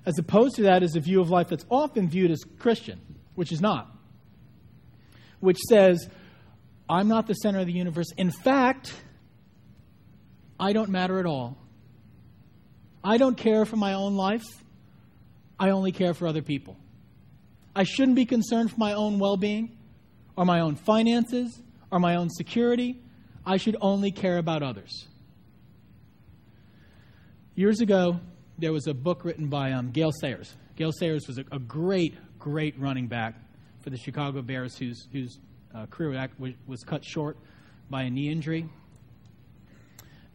As 0.10 0.18
opposed 0.18 0.56
to 0.56 0.64
that 0.64 0.82
is 0.82 0.96
a 0.96 1.00
view 1.00 1.22
of 1.22 1.30
life 1.30 1.50
that's 1.50 1.68
often 1.70 2.10
viewed 2.10 2.32
as 2.32 2.44
Christian, 2.58 3.00
which 3.36 3.52
is 3.52 3.62
not. 3.62 3.96
Which 5.40 5.60
says, 5.60 6.10
I'm 6.90 7.08
not 7.08 7.28
the 7.28 7.36
center 7.36 7.60
of 7.60 7.68
the 7.68 7.74
universe. 7.74 8.08
In 8.18 8.32
fact, 8.32 8.92
I 10.60 10.74
don't 10.74 10.90
matter 10.90 11.20
at 11.20 11.28
all. 11.28 11.60
I 13.04 13.18
don't 13.18 13.38
care 13.38 13.66
for 13.66 13.76
my 13.76 13.94
own 13.94 14.16
life. 14.16 14.48
I 15.60 15.70
only 15.70 15.92
care 15.92 16.16
for 16.16 16.28
other 16.28 16.42
people. 16.42 16.76
I 17.76 17.84
shouldn't 17.84 18.16
be 18.16 18.26
concerned 18.26 18.72
for 18.72 18.80
my 18.80 18.94
own 18.94 19.20
well 19.20 19.38
being 19.38 19.78
or 20.36 20.44
my 20.44 20.62
own 20.62 20.76
finances 20.76 21.62
or 21.92 22.00
my 22.00 22.16
own 22.16 22.32
security. 22.32 23.00
I 23.46 23.58
should 23.58 23.78
only 23.80 24.10
care 24.10 24.40
about 24.40 24.64
others. 24.64 25.08
Years 27.54 27.80
ago, 27.80 28.20
there 28.60 28.74
was 28.74 28.88
a 28.88 28.94
book 28.94 29.24
written 29.24 29.48
by 29.48 29.72
um, 29.72 29.92
Gale 29.92 30.12
Sayers. 30.12 30.54
Gale 30.76 30.92
Sayers 30.92 31.28
was 31.28 31.38
a, 31.38 31.46
a, 31.52 31.60
great, 31.60 32.16
great 32.38 32.78
running 32.80 33.08
back 33.08 33.36
for 33.82 33.90
the 33.90 33.98
Chicago 33.98 34.42
Bears 34.42 34.78
whose, 34.78 35.08
whose 35.12 35.40
uh, 35.74 35.86
career 35.88 36.30
was 36.68 36.84
cut 36.84 37.04
short 37.06 37.38
by 37.90 38.04
a 38.04 38.10
knee 38.10 38.30
injury, 38.30 38.68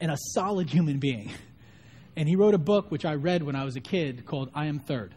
and 0.00 0.10
a 0.10 0.16
solid 0.34 0.70
human 0.70 0.98
being. 0.98 1.30
And 2.16 2.28
he 2.28 2.36
wrote 2.36 2.54
a 2.54 2.58
book 2.58 2.92
which 2.92 3.04
I 3.04 3.14
read 3.14 3.42
when 3.42 3.56
I 3.56 3.64
was 3.64 3.74
a 3.74 3.80
kid 3.80 4.24
called 4.24 4.48
I 4.54 4.66
Am 4.66 4.78
Third. 4.78 5.12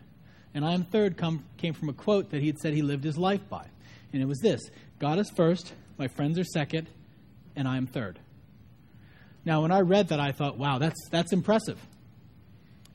And 0.56 0.66
I 0.66 0.74
Am 0.74 0.84
Third 0.84 1.16
come, 1.16 1.46
came 1.58 1.74
from 1.74 1.90
a 1.90 1.94
quote 1.94 2.32
that 2.32 2.42
he 2.42 2.48
had 2.48 2.58
said 2.58 2.74
he 2.74 2.82
lived 2.82 3.04
his 3.04 3.20
life 3.20 3.48
by. 3.48 3.68
And 4.12 4.20
it 4.20 4.26
was 4.26 4.40
this 4.40 4.60
God 4.98 5.20
is 5.20 5.30
first, 5.30 5.72
my 6.00 6.08
friends 6.08 6.40
are 6.40 6.44
second, 6.44 6.90
and 7.56 7.68
I 7.68 7.78
am 7.78 7.86
third. 7.86 8.18
Now, 9.46 9.62
when 9.62 9.72
I 9.72 9.82
read 9.82 10.08
that, 10.08 10.20
I 10.20 10.32
thought, 10.32 10.58
wow, 10.58 10.80
that's, 10.80 11.08
that's 11.12 11.34
impressive. 11.34 11.80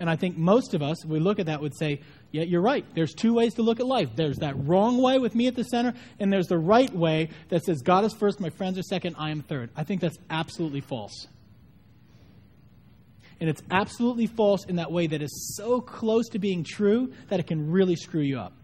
And 0.03 0.11
I 0.11 0.17
think 0.17 0.37
most 0.37 0.75
of 0.75 0.83
us, 0.83 1.05
we 1.05 1.21
look 1.21 1.39
at 1.39 1.47
that, 1.47 1.63
would 1.63 1.79
say, 1.79 2.01
yeah, 2.33 2.43
you're 2.43 2.61
right. 2.61 2.85
There's 2.93 3.15
two 3.15 3.35
ways 3.35 3.55
to 3.55 3.63
look 3.63 3.79
at 3.79 3.87
life. 3.87 4.09
There's 4.17 4.39
that 4.39 4.57
wrong 4.67 5.01
way 5.01 5.21
with 5.21 5.37
me 5.37 5.47
at 5.47 5.55
the 5.55 5.63
center, 5.63 5.95
and 6.19 6.33
there's 6.33 6.49
the 6.49 6.59
right 6.59 6.93
way 6.93 7.29
that 7.51 7.63
says, 7.63 7.83
God 7.83 8.05
is 8.05 8.13
first, 8.13 8.41
my 8.41 8.51
friends 8.51 8.77
are 8.81 8.83
second, 8.83 9.15
I 9.17 9.31
am 9.31 9.43
third. 9.43 9.71
I 9.77 9.85
think 9.85 10.01
that's 10.01 10.19
absolutely 10.29 10.81
false. 10.81 11.29
And 13.39 13.49
it's 13.49 13.63
absolutely 13.71 14.27
false 14.27 14.65
in 14.67 14.75
that 14.75 14.91
way 14.91 15.07
that 15.07 15.23
is 15.23 15.55
so 15.57 15.81
close 15.81 16.29
to 16.31 16.41
being 16.41 16.65
true 16.65 17.13
that 17.29 17.39
it 17.39 17.47
can 17.47 17.71
really 17.71 17.95
screw 17.95 18.23
you 18.23 18.41
up. 18.41 18.55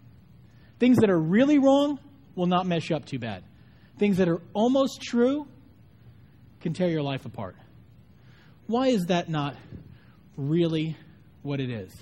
Things 0.80 0.96
that 0.96 1.08
are 1.08 1.20
really 1.20 1.58
wrong 1.58 2.00
will 2.34 2.46
not 2.46 2.66
mesh 2.66 2.90
up 2.90 3.04
too 3.04 3.20
bad. 3.20 3.44
Things 3.96 4.16
that 4.16 4.28
are 4.28 4.42
almost 4.54 5.02
true 5.02 5.46
can 6.62 6.72
tear 6.72 6.88
your 6.88 7.02
life 7.02 7.26
apart. 7.26 7.54
Why 8.66 8.88
is 8.88 9.06
that 9.06 9.28
not 9.28 9.54
really 10.36 10.96
what 11.42 11.60
it 11.60 11.70
is. 11.70 11.92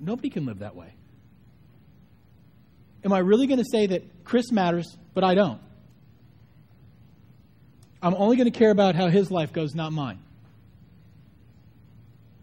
Nobody 0.00 0.30
can 0.30 0.46
live 0.46 0.60
that 0.60 0.76
way. 0.76 0.92
Am 3.04 3.12
I 3.12 3.18
really 3.18 3.46
going 3.46 3.58
to 3.58 3.64
say 3.70 3.86
that 3.86 4.24
Chris 4.24 4.50
matters, 4.52 4.96
but 5.14 5.24
I 5.24 5.34
don't? 5.34 5.60
I'm 8.02 8.14
only 8.14 8.36
going 8.36 8.50
to 8.50 8.56
care 8.56 8.70
about 8.70 8.94
how 8.94 9.08
his 9.08 9.30
life 9.30 9.52
goes, 9.52 9.74
not 9.74 9.92
mine. 9.92 10.20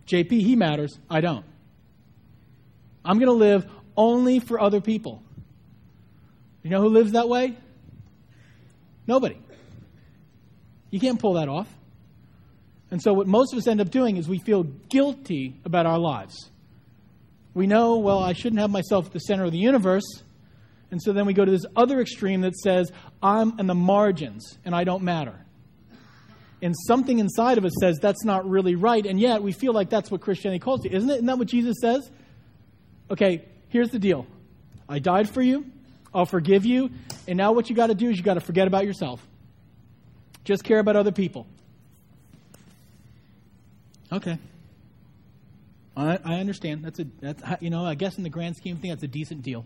JP, 0.07 0.31
he 0.31 0.55
matters, 0.55 0.97
I 1.09 1.21
don't. 1.21 1.45
I'm 3.03 3.19
going 3.19 3.29
to 3.29 3.33
live 3.33 3.69
only 3.95 4.39
for 4.39 4.59
other 4.59 4.81
people. 4.81 5.21
You 6.63 6.71
know 6.71 6.81
who 6.81 6.89
lives 6.89 7.13
that 7.13 7.29
way? 7.29 7.55
Nobody. 9.07 9.37
You 10.89 10.99
can't 10.99 11.19
pull 11.19 11.33
that 11.33 11.47
off. 11.47 11.67
And 12.91 13.01
so, 13.01 13.13
what 13.13 13.27
most 13.27 13.53
of 13.53 13.57
us 13.57 13.67
end 13.67 13.81
up 13.81 13.89
doing 13.89 14.17
is 14.17 14.27
we 14.27 14.39
feel 14.39 14.63
guilty 14.63 15.55
about 15.65 15.85
our 15.85 15.99
lives. 15.99 16.49
We 17.53 17.67
know, 17.67 17.97
well, 17.97 18.19
I 18.19 18.33
shouldn't 18.33 18.59
have 18.59 18.69
myself 18.69 19.07
at 19.07 19.13
the 19.13 19.19
center 19.19 19.45
of 19.45 19.51
the 19.51 19.57
universe. 19.57 20.03
And 20.91 21.01
so 21.01 21.13
then 21.13 21.25
we 21.25 21.33
go 21.33 21.43
to 21.43 21.51
this 21.51 21.65
other 21.75 21.99
extreme 21.99 22.41
that 22.41 22.55
says, 22.55 22.91
I'm 23.23 23.59
in 23.59 23.65
the 23.65 23.75
margins 23.75 24.57
and 24.63 24.75
I 24.75 24.83
don't 24.83 25.03
matter. 25.03 25.33
And 26.61 26.75
something 26.87 27.19
inside 27.19 27.57
of 27.57 27.65
us 27.65 27.73
says 27.79 27.97
that's 28.01 28.23
not 28.23 28.49
really 28.49 28.75
right, 28.75 29.05
and 29.05 29.19
yet 29.19 29.43
we 29.43 29.51
feel 29.51 29.73
like 29.73 29.89
that's 29.89 30.09
what 30.09 30.21
Christianity 30.21 30.59
calls 30.59 30.83
you, 30.85 30.91
isn't 30.91 31.09
it? 31.09 31.15
Isn't 31.15 31.25
that 31.25 31.37
what 31.37 31.47
Jesus 31.47 31.75
says? 31.81 32.09
Okay, 33.11 33.45
here's 33.69 33.89
the 33.89 33.99
deal 33.99 34.25
I 34.87 34.99
died 34.99 35.29
for 35.29 35.41
you, 35.41 35.65
I'll 36.13 36.25
forgive 36.25 36.65
you, 36.65 36.89
and 37.27 37.37
now 37.37 37.51
what 37.51 37.69
you 37.69 37.75
got 37.75 37.87
to 37.87 37.93
do 37.93 38.09
is 38.09 38.17
you 38.17 38.23
got 38.23 38.35
to 38.35 38.39
forget 38.39 38.67
about 38.67 38.85
yourself. 38.85 39.25
Just 40.43 40.63
care 40.63 40.79
about 40.79 40.95
other 40.95 41.11
people. 41.11 41.45
Okay. 44.11 44.37
I, 45.97 46.19
I 46.23 46.35
understand. 46.35 46.83
That's 46.83 46.99
a 46.99 47.05
that's 47.21 47.43
you 47.61 47.69
know 47.69 47.85
I 47.85 47.95
guess 47.95 48.17
in 48.17 48.23
the 48.23 48.29
grand 48.29 48.57
scheme 48.57 48.75
of 48.75 48.81
things 48.81 48.95
that's 48.95 49.03
a 49.03 49.07
decent 49.07 49.41
deal. 49.41 49.65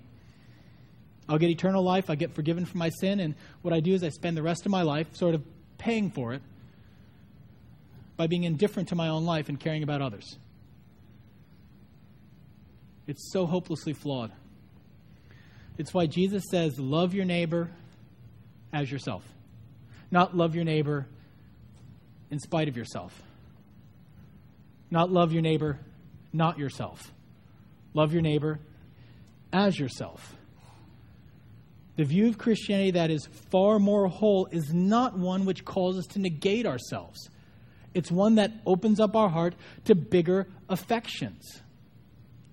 I'll 1.28 1.38
get 1.38 1.50
eternal 1.50 1.84
life. 1.84 2.10
I 2.10 2.16
get 2.16 2.34
forgiven 2.34 2.66
for 2.66 2.78
my 2.78 2.90
sin, 2.90 3.20
and 3.20 3.36
what 3.62 3.74
I 3.74 3.80
do 3.80 3.94
is 3.94 4.04
I 4.04 4.10
spend 4.10 4.36
the 4.36 4.42
rest 4.42 4.66
of 4.66 4.72
my 4.72 4.82
life 4.82 5.16
sort 5.16 5.36
of 5.36 5.44
paying 5.78 6.10
for 6.10 6.34
it 6.34 6.42
by 8.18 8.28
being 8.28 8.44
indifferent 8.44 8.90
to 8.90 8.96
my 8.96 9.10
own 9.10 9.26
life 9.26 9.48
and 9.50 9.60
caring 9.60 9.84
about 9.84 10.02
others. 10.02 10.38
It's 13.08 13.32
so 13.32 13.46
hopelessly 13.46 13.94
flawed. 13.94 14.32
It's 15.78 15.94
why 15.94 16.06
Jesus 16.06 16.44
says, 16.52 16.80
Love 16.80 17.14
your 17.14 17.26
neighbor 17.26 17.72
as 18.74 18.92
yourself, 18.92 19.24
not 20.12 20.36
love 20.36 20.54
your 20.54 20.66
neighbor 20.66 21.08
in 22.30 22.40
spite 22.40 22.68
of 22.68 22.76
yourself. 22.76 23.20
Not 24.92 25.12
love 25.12 25.32
your 25.32 25.42
neighbor, 25.42 25.80
not 26.34 26.58
yourself. 26.58 27.12
Love 27.94 28.14
your 28.14 28.22
neighbor 28.22 28.60
as 29.52 29.78
yourself. 29.80 30.36
The 31.96 32.06
view 32.06 32.30
of 32.30 32.38
Christianity 32.38 32.92
that 32.92 33.12
is 33.12 33.28
far 33.52 33.78
more 33.78 34.08
whole 34.08 34.48
is 34.52 34.74
not 34.74 35.18
one 35.18 35.46
which 35.46 35.66
calls 35.66 35.98
us 35.98 36.06
to 36.08 36.20
negate 36.20 36.66
ourselves. 36.66 37.30
It's 37.94 38.12
one 38.12 38.36
that 38.36 38.54
opens 38.66 39.00
up 39.00 39.16
our 39.16 39.30
heart 39.30 39.56
to 39.86 39.96
bigger 39.96 40.48
affections, 40.70 41.62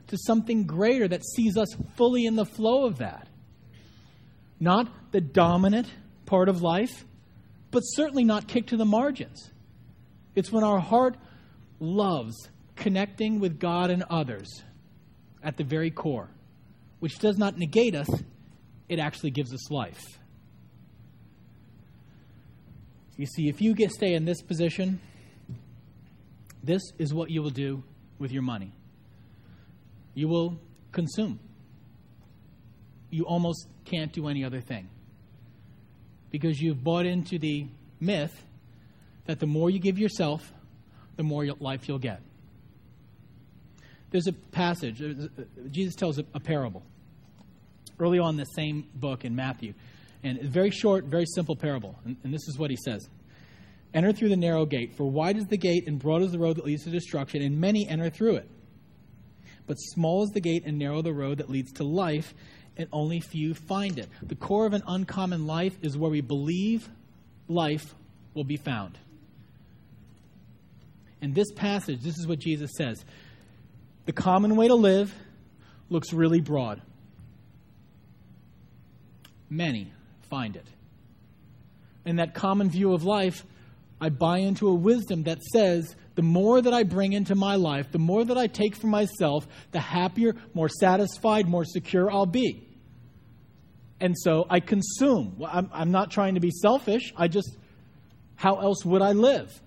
to 0.09 0.19
something 0.19 0.64
greater 0.64 1.07
that 1.07 1.25
sees 1.25 1.57
us 1.57 1.69
fully 1.97 2.26
in 2.26 2.35
the 2.35 2.45
flow 2.45 2.87
of 2.87 2.99
that. 2.99 3.28
Not 4.59 4.88
the 5.12 5.21
dominant 5.21 5.87
part 6.25 6.49
of 6.49 6.62
life, 6.62 7.05
but 7.71 7.81
certainly 7.81 8.25
not 8.25 8.49
kicked 8.49 8.71
to 8.71 8.76
the 8.76 8.85
margins. 8.85 9.50
It's 10.35 10.50
when 10.50 10.64
our 10.64 10.81
heart 10.81 11.16
loves 11.80 12.49
connecting 12.75 13.40
with 13.40 13.59
God 13.59 13.90
and 13.90 14.02
others 14.11 14.62
at 15.42 15.56
the 15.56 15.64
very 15.64 15.90
core, 15.90 16.28
which 17.00 17.18
does 17.18 17.38
not 17.38 17.59
negate 17.59 17.95
us, 17.95 18.09
it 18.88 18.99
actually 18.99 19.30
gives 19.30 19.52
us 19.52 19.71
life. 19.71 20.18
You 23.16 23.26
see, 23.26 23.49
if 23.49 23.61
you 23.61 23.75
get 23.75 23.90
stay 23.92 24.14
in 24.14 24.25
this 24.25 24.42
position, 24.42 25.00
this 26.62 26.83
is 26.99 27.14
what 27.14 27.30
you 27.30 27.42
will 27.42 27.50
do 27.50 27.83
with 28.18 28.30
your 28.30 28.42
money. 28.42 28.73
You 30.14 30.28
will 30.28 30.59
consume. 30.92 31.38
You 33.11 33.25
almost 33.25 33.68
can't 33.85 34.12
do 34.12 34.28
any 34.28 34.45
other 34.45 34.61
thing. 34.61 34.88
Because 36.30 36.61
you've 36.61 36.83
bought 36.83 37.06
into 37.06 37.38
the 37.38 37.66
myth 38.00 38.45
that 39.26 39.38
the 39.40 39.47
more 39.47 39.71
you 39.71 39.78
give 39.78 39.99
yourself, 39.99 40.52
the 41.16 41.23
more 41.23 41.46
life 41.61 41.88
you'll 41.88 41.99
get. 41.99 42.20
There's 44.11 44.26
a 44.26 44.32
passage, 44.32 45.02
uh, 45.02 45.28
Jesus 45.70 45.94
tells 45.94 46.18
a, 46.18 46.40
parable 46.40 46.82
early 47.99 48.18
on 48.18 48.30
in 48.30 48.37
the 48.37 48.44
same 48.44 48.88
book 48.94 49.25
in 49.25 49.35
Matthew. 49.35 49.75
And 50.23 50.38
it's 50.38 50.49
very 50.49 50.70
short, 50.70 51.04
very 51.04 51.26
simple 51.26 51.56
parable. 51.56 51.99
And, 52.04 52.16
and 52.25 52.32
this 52.32 52.46
is 52.49 52.58
what 52.58 52.70
he 52.70 52.76
says 52.76 53.08
Enter 53.94 54.12
through 54.12 54.28
the 54.28 54.37
narrow 54.37 54.66
gate, 54.66 54.94
for 54.96 55.11
wide 55.11 55.37
is 55.37 55.46
the 55.46 55.56
gate 55.56 55.85
and 55.87 55.99
broad 55.99 56.23
is 56.23 56.32
the 56.32 56.38
road 56.38 56.56
that 56.56 56.64
leads 56.64 56.85
to 56.85 56.90
destruction, 56.90 57.42
and 57.42 57.58
many 57.58 57.88
enter 57.88 58.11
through 58.11 58.37
it. 58.37 58.50
But 59.66 59.75
small 59.76 60.23
is 60.25 60.30
the 60.30 60.40
gate 60.40 60.64
and 60.66 60.78
narrow 60.78 61.02
the 61.02 61.12
road 61.12 61.38
that 61.38 61.50
leads 61.50 61.73
to 61.73 61.85
life, 61.85 62.35
and 62.76 62.88
only 62.92 63.20
few 63.20 63.54
find 63.54 63.99
it. 63.99 64.08
The 64.23 64.35
core 64.35 64.66
of 64.66 64.75
an 64.75 64.82
uncommon 64.87 65.46
life 65.46 65.76
is 65.82 65.96
where 65.96 66.11
we 66.11 66.20
believe 66.20 66.88
life 67.49 67.94
will 68.35 68.44
be 68.44 68.56
found. 68.56 68.99
In 71.20 71.32
this 71.32 71.50
passage, 71.52 72.00
this 72.02 72.18
is 72.18 72.26
what 72.26 72.38
Jesus 72.38 72.73
says 72.76 73.04
The 74.04 74.12
common 74.12 74.56
way 74.56 74.68
to 74.68 74.75
live 74.75 75.14
looks 75.88 76.12
really 76.12 76.40
broad. 76.40 76.82
Many 79.49 79.92
find 80.28 80.56
it. 80.56 80.66
In 82.04 82.16
that 82.16 82.35
common 82.35 82.70
view 82.70 82.92
of 82.92 83.04
life 83.04 83.44
I 84.00 84.11
buy 84.11 84.38
into 84.38 84.68
a 84.68 84.75
wisdom 84.75 85.23
that 85.25 85.42
says 85.42 85.96
the 86.16 86.23
more 86.23 86.61
that 86.61 86.73
I 86.73 86.82
bring 86.82 87.12
into 87.12 87.35
my 87.35 87.56
life, 87.56 87.90
the 87.92 87.99
more 87.99 88.25
that 88.25 88.37
I 88.37 88.46
take 88.46 88.76
for 88.76 88.87
myself, 88.87 89.46
the 89.73 89.80
happier, 89.80 90.35
more 90.54 90.68
satisfied, 90.68 91.46
more 91.49 91.64
secure 91.64 92.11
I'll 92.11 92.26
be. 92.26 92.62
And 94.00 94.14
so 94.18 94.46
I 94.50 94.61
consume. 94.61 95.42
I'm, 95.46 95.70
I'm 95.73 95.90
not 95.90 96.11
trying 96.11 96.35
to 96.35 96.40
be 96.40 96.50
selfish. 96.50 97.12
I 97.16 97.28
just, 97.28 97.56
how 98.35 98.61
else 98.61 98.85
would 98.85 99.00
I 99.00 99.12
live? 99.12 99.58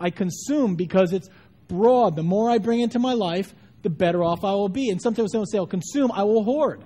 I 0.00 0.10
consume 0.10 0.76
because 0.76 1.12
it's 1.12 1.28
broad. 1.66 2.16
The 2.16 2.22
more 2.22 2.50
I 2.50 2.58
bring 2.58 2.80
into 2.80 2.98
my 2.98 3.12
life, 3.12 3.54
the 3.82 3.90
better 3.90 4.22
off 4.24 4.44
I 4.44 4.52
will 4.52 4.68
be. 4.68 4.90
And 4.90 5.00
sometimes 5.00 5.32
someone 5.32 5.46
say, 5.46 5.58
I'll 5.58 5.66
consume, 5.66 6.10
I 6.12 6.24
will 6.24 6.44
hoard. 6.44 6.82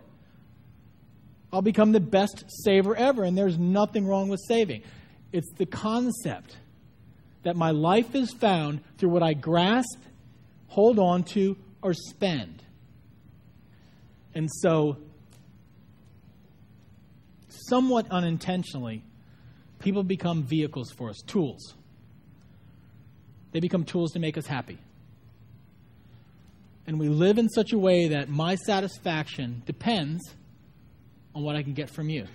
I'll 1.52 1.62
become 1.62 1.92
the 1.92 2.00
best 2.00 2.45
saver 2.64 2.97
ever. 2.97 3.25
And 3.25 3.37
there's 3.37 3.59
nothing 3.59 4.07
wrong 4.07 4.28
with 4.28 4.40
saving. 4.47 4.83
It's 5.33 5.50
the 5.57 5.66
concept 5.66 6.57
that 7.42 7.57
my 7.57 7.71
life 7.71 8.14
is 8.14 8.33
found 8.33 8.81
through 8.99 9.11
what 9.11 9.23
I 9.23 9.35
grasp, 9.35 9.99
hold 10.69 10.99
on 10.99 11.25
to, 11.25 11.57
or 11.83 11.92
spend. 11.92 12.62
And 14.35 14.49
so, 14.50 14.99
somewhat 17.49 18.07
unintentionally, 18.11 19.02
people 19.78 20.02
become 20.02 20.45
vehicles 20.45 20.90
for 20.90 21.11
us, 21.11 21.21
tools. 21.26 21.75
They 23.52 23.61
become 23.61 23.85
tools 23.85 24.12
to 24.12 24.18
make 24.18 24.37
us 24.37 24.47
happy. 24.47 24.78
And 26.87 26.99
we 26.99 27.09
live 27.09 27.38
in 27.38 27.49
such 27.49 27.73
a 27.73 27.78
way 27.78 28.09
that 28.09 28.28
my 28.28 28.56
satisfaction 28.56 29.62
depends 29.66 30.23
on 31.35 31.42
what 31.42 31.54
I 31.54 31.62
can 31.62 31.75
get 31.75 31.88
from 31.88 32.09
you. 32.09 32.26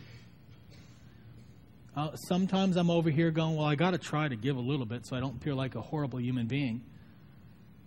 Uh, 1.95 2.15
sometimes 2.15 2.77
I'm 2.77 2.91
over 2.91 3.09
here 3.09 3.31
going, 3.31 3.55
well, 3.55 3.65
I 3.65 3.75
got 3.75 3.91
to 3.91 3.97
try 3.97 4.27
to 4.27 4.35
give 4.35 4.55
a 4.55 4.61
little 4.61 4.85
bit 4.85 5.05
so 5.05 5.17
I 5.17 5.19
don't 5.19 5.35
appear 5.35 5.55
like 5.55 5.75
a 5.75 5.81
horrible 5.81 6.21
human 6.21 6.45
being. 6.45 6.83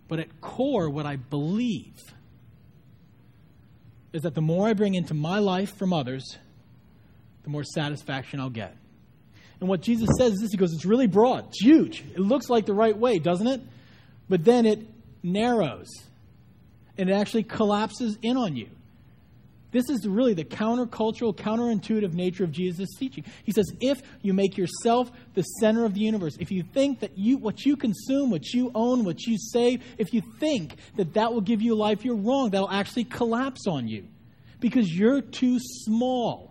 But 0.08 0.18
at 0.18 0.40
core, 0.40 0.90
what 0.90 1.06
I 1.06 1.14
believe 1.16 1.94
is 4.12 4.22
that 4.22 4.34
the 4.34 4.40
more 4.40 4.66
I 4.66 4.72
bring 4.72 4.94
into 4.94 5.14
my 5.14 5.38
life 5.38 5.76
from 5.78 5.92
others, 5.92 6.38
the 7.44 7.50
more 7.50 7.62
satisfaction 7.62 8.40
I'll 8.40 8.50
get. 8.50 8.76
And 9.60 9.68
what 9.68 9.82
Jesus 9.82 10.08
says 10.18 10.32
is 10.32 10.40
this 10.40 10.50
He 10.50 10.56
goes, 10.56 10.72
it's 10.72 10.86
really 10.86 11.06
broad, 11.06 11.46
it's 11.48 11.62
huge. 11.62 12.02
It 12.14 12.20
looks 12.20 12.48
like 12.48 12.66
the 12.66 12.74
right 12.74 12.96
way, 12.96 13.18
doesn't 13.18 13.46
it? 13.46 13.60
But 14.28 14.44
then 14.44 14.66
it 14.66 14.86
narrows 15.22 15.88
and 16.96 17.10
it 17.10 17.12
actually 17.12 17.44
collapses 17.44 18.18
in 18.22 18.36
on 18.36 18.56
you. 18.56 18.68
This 19.72 19.88
is 19.88 20.06
really 20.06 20.34
the 20.34 20.44
countercultural, 20.44 21.34
counterintuitive 21.36 22.12
nature 22.12 22.42
of 22.42 22.50
Jesus' 22.50 22.88
teaching. 22.98 23.24
He 23.44 23.52
says, 23.52 23.72
if 23.80 24.02
you 24.20 24.34
make 24.34 24.58
yourself 24.58 25.12
the 25.34 25.42
center 25.42 25.84
of 25.84 25.94
the 25.94 26.00
universe, 26.00 26.36
if 26.40 26.50
you 26.50 26.64
think 26.64 27.00
that 27.00 27.16
you, 27.16 27.38
what 27.38 27.64
you 27.64 27.76
consume, 27.76 28.30
what 28.30 28.52
you 28.52 28.72
own, 28.74 29.04
what 29.04 29.22
you 29.22 29.38
save, 29.38 29.84
if 29.96 30.12
you 30.12 30.22
think 30.40 30.76
that 30.96 31.14
that 31.14 31.32
will 31.32 31.40
give 31.40 31.62
you 31.62 31.76
life, 31.76 32.04
you're 32.04 32.16
wrong. 32.16 32.50
That'll 32.50 32.70
actually 32.70 33.04
collapse 33.04 33.66
on 33.68 33.86
you 33.86 34.06
because 34.58 34.92
you're 34.92 35.20
too 35.20 35.58
small 35.60 36.49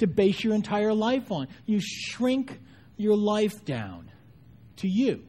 to 0.00 0.06
base 0.06 0.42
your 0.42 0.54
entire 0.54 0.92
life 0.92 1.30
on. 1.30 1.48
You 1.66 1.80
shrink 1.80 2.58
your 2.96 3.16
life 3.16 3.64
down 3.64 4.10
to 4.76 4.88
you. 4.88 5.22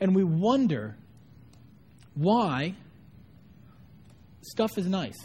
And 0.00 0.14
we 0.14 0.24
wonder 0.24 0.96
why 2.14 2.74
stuff 4.42 4.76
is 4.76 4.86
nice. 4.86 5.16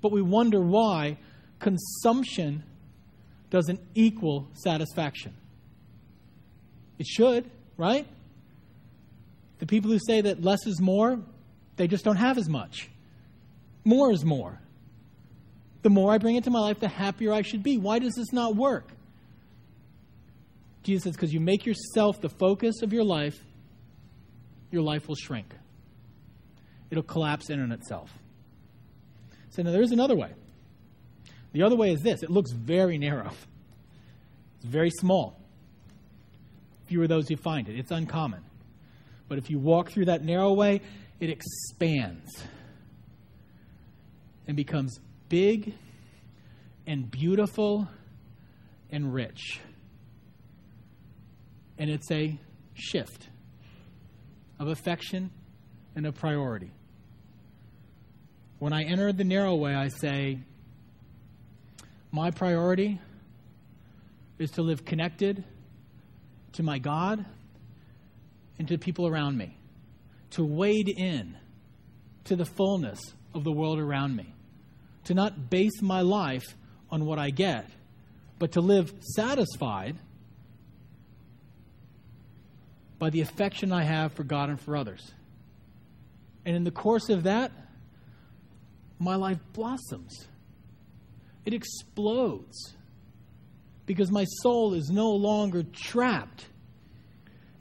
But 0.00 0.12
we 0.12 0.22
wonder 0.22 0.60
why 0.60 1.18
consumption 1.58 2.64
doesn't 3.50 3.80
equal 3.94 4.48
satisfaction. 4.54 5.34
It 6.98 7.06
should, 7.06 7.50
right? 7.76 8.06
The 9.58 9.66
people 9.66 9.90
who 9.90 9.98
say 9.98 10.22
that 10.22 10.42
less 10.42 10.66
is 10.66 10.80
more, 10.80 11.18
they 11.76 11.86
just 11.86 12.04
don't 12.04 12.16
have 12.16 12.38
as 12.38 12.48
much. 12.48 12.88
More 13.84 14.10
is 14.12 14.24
more. 14.24 14.58
The 15.82 15.90
more 15.90 16.12
I 16.12 16.18
bring 16.18 16.36
into 16.36 16.50
my 16.50 16.60
life, 16.60 16.80
the 16.80 16.88
happier 16.88 17.32
I 17.32 17.42
should 17.42 17.62
be. 17.62 17.78
Why 17.78 17.98
does 17.98 18.14
this 18.14 18.32
not 18.32 18.54
work? 18.54 18.88
Jesus 20.82 21.04
says, 21.04 21.14
because 21.14 21.32
you 21.32 21.40
make 21.40 21.66
yourself 21.66 22.20
the 22.20 22.28
focus 22.28 22.82
of 22.82 22.92
your 22.92 23.04
life, 23.04 23.38
your 24.70 24.82
life 24.82 25.08
will 25.08 25.16
shrink 25.16 25.54
it'll 26.90 27.04
collapse 27.04 27.50
in 27.50 27.62
on 27.62 27.72
itself. 27.72 28.12
So 29.50 29.62
now 29.62 29.70
there's 29.70 29.92
another 29.92 30.16
way. 30.16 30.32
The 31.52 31.62
other 31.62 31.76
way 31.76 31.92
is 31.92 32.00
this 32.02 32.22
it 32.22 32.30
looks 32.30 32.52
very 32.52 32.98
narrow, 32.98 33.30
it's 34.56 34.64
very 34.64 34.90
small. 34.90 35.36
Fewer 36.86 37.06
those 37.06 37.28
who 37.28 37.36
find 37.36 37.68
it, 37.68 37.78
it's 37.78 37.92
uncommon. 37.92 38.42
But 39.28 39.38
if 39.38 39.48
you 39.48 39.60
walk 39.60 39.92
through 39.92 40.06
that 40.06 40.24
narrow 40.24 40.52
way, 40.52 40.80
it 41.20 41.30
expands 41.30 42.44
and 44.48 44.56
becomes 44.56 44.98
big 45.30 45.72
and 46.86 47.10
beautiful 47.10 47.88
and 48.90 49.14
rich. 49.14 49.60
And 51.78 51.88
it's 51.88 52.10
a 52.10 52.38
shift 52.74 53.28
of 54.58 54.68
affection 54.68 55.30
and 55.96 56.04
of 56.04 56.14
priority. 56.14 56.70
When 58.58 58.74
I 58.74 58.82
enter 58.82 59.10
the 59.12 59.24
narrow 59.24 59.54
way, 59.54 59.74
I 59.74 59.88
say, 59.88 60.40
my 62.12 62.30
priority 62.30 63.00
is 64.38 64.50
to 64.52 64.62
live 64.62 64.84
connected 64.84 65.44
to 66.52 66.62
my 66.62 66.78
God 66.78 67.24
and 68.58 68.68
to 68.68 68.76
people 68.76 69.06
around 69.06 69.38
me, 69.38 69.56
to 70.30 70.44
wade 70.44 70.88
in 70.88 71.36
to 72.24 72.36
the 72.36 72.44
fullness 72.44 73.00
of 73.32 73.44
the 73.44 73.52
world 73.52 73.78
around 73.78 74.16
me, 74.16 74.34
to 75.10 75.14
not 75.14 75.50
base 75.50 75.82
my 75.82 76.02
life 76.02 76.56
on 76.88 77.04
what 77.04 77.18
I 77.18 77.30
get, 77.30 77.68
but 78.38 78.52
to 78.52 78.60
live 78.60 78.94
satisfied 79.00 79.96
by 83.00 83.10
the 83.10 83.20
affection 83.20 83.72
I 83.72 83.82
have 83.82 84.12
for 84.12 84.22
God 84.22 84.50
and 84.50 84.60
for 84.60 84.76
others. 84.76 85.10
And 86.46 86.54
in 86.54 86.62
the 86.62 86.70
course 86.70 87.08
of 87.08 87.24
that, 87.24 87.50
my 89.00 89.16
life 89.16 89.40
blossoms. 89.52 90.28
It 91.44 91.54
explodes 91.54 92.76
because 93.86 94.12
my 94.12 94.26
soul 94.42 94.74
is 94.74 94.90
no 94.90 95.10
longer 95.10 95.64
trapped 95.64 96.46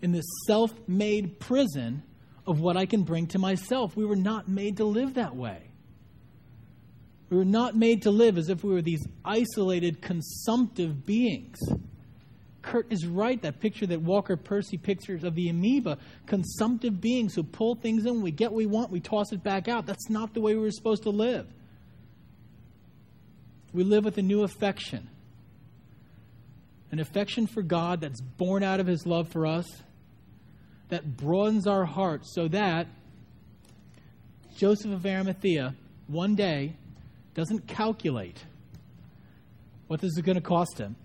in 0.03 0.12
this 0.12 0.25
self 0.45 0.71
made 0.88 1.39
prison 1.39 2.03
of 2.45 2.59
what 2.59 2.77
I 2.77 2.85
can 2.85 3.01
bring 3.01 3.25
to 3.29 3.39
myself. 3.39 3.97
We 3.97 4.05
were 4.05 4.15
not 4.15 4.47
made 4.47 4.77
to 4.77 4.83
live 4.83 5.15
that 5.15 5.35
way. 5.35 5.68
We 7.30 7.38
were 7.38 7.46
not 7.46 7.76
made 7.76 8.02
to 8.04 8.12
live 8.12 8.38
as 8.38 8.50
if 8.50 8.63
we 8.63 8.74
were 8.74 8.82
these 8.82 9.06
isolated, 9.24 10.02
consumptive 10.02 11.06
beings. 11.06 11.58
Kurt 12.62 12.92
is 12.92 13.06
right. 13.06 13.42
That 13.42 13.60
picture 13.60 13.86
that 13.88 14.02
Walker 14.02 14.36
Percy 14.36 14.78
pictures 14.78 15.24
of 15.24 15.36
the 15.36 15.50
amoeba, 15.50 15.98
consumptive 16.26 17.00
beings 17.00 17.36
who 17.36 17.44
pull 17.44 17.76
things 17.76 18.06
in, 18.06 18.22
we 18.22 18.32
get 18.32 18.52
what 18.52 18.58
we 18.58 18.65
want, 18.65 18.92
we 18.92 19.00
toss 19.00 19.32
it 19.32 19.44
back 19.44 19.68
out. 19.68 19.86
That's 19.86 20.10
not 20.10 20.34
the 20.34 20.42
way 20.42 20.56
we 20.56 20.62
were 20.62 20.72
supposed 20.72 21.04
to 21.04 21.12
live. 21.12 21.48
We 23.74 23.84
live 23.84 24.04
with 24.06 24.18
a 24.18 24.24
new 24.24 24.44
affection 24.44 25.10
an 26.92 27.00
affection 27.00 27.48
for 27.48 27.62
God 27.62 28.02
that's 28.02 28.22
born 28.22 28.63
out 28.63 28.80
of 28.80 28.88
his 28.88 29.06
love 29.06 29.30
for 29.30 29.46
us, 29.46 29.65
that 30.89 31.18
broadens 31.18 31.68
our 31.68 31.86
hearts 31.86 32.34
so 32.34 32.48
that 32.48 32.88
Joseph 34.58 34.92
of 34.92 35.06
Arimathea 35.06 35.76
one 36.08 36.36
day 36.36 36.74
doesn't 37.39 37.67
calculate 37.67 38.43
what 39.88 40.02
this 40.02 40.12
is 40.12 40.21
going 40.21 40.36
to 40.36 40.41
cost 40.41 40.78
him 40.78 40.97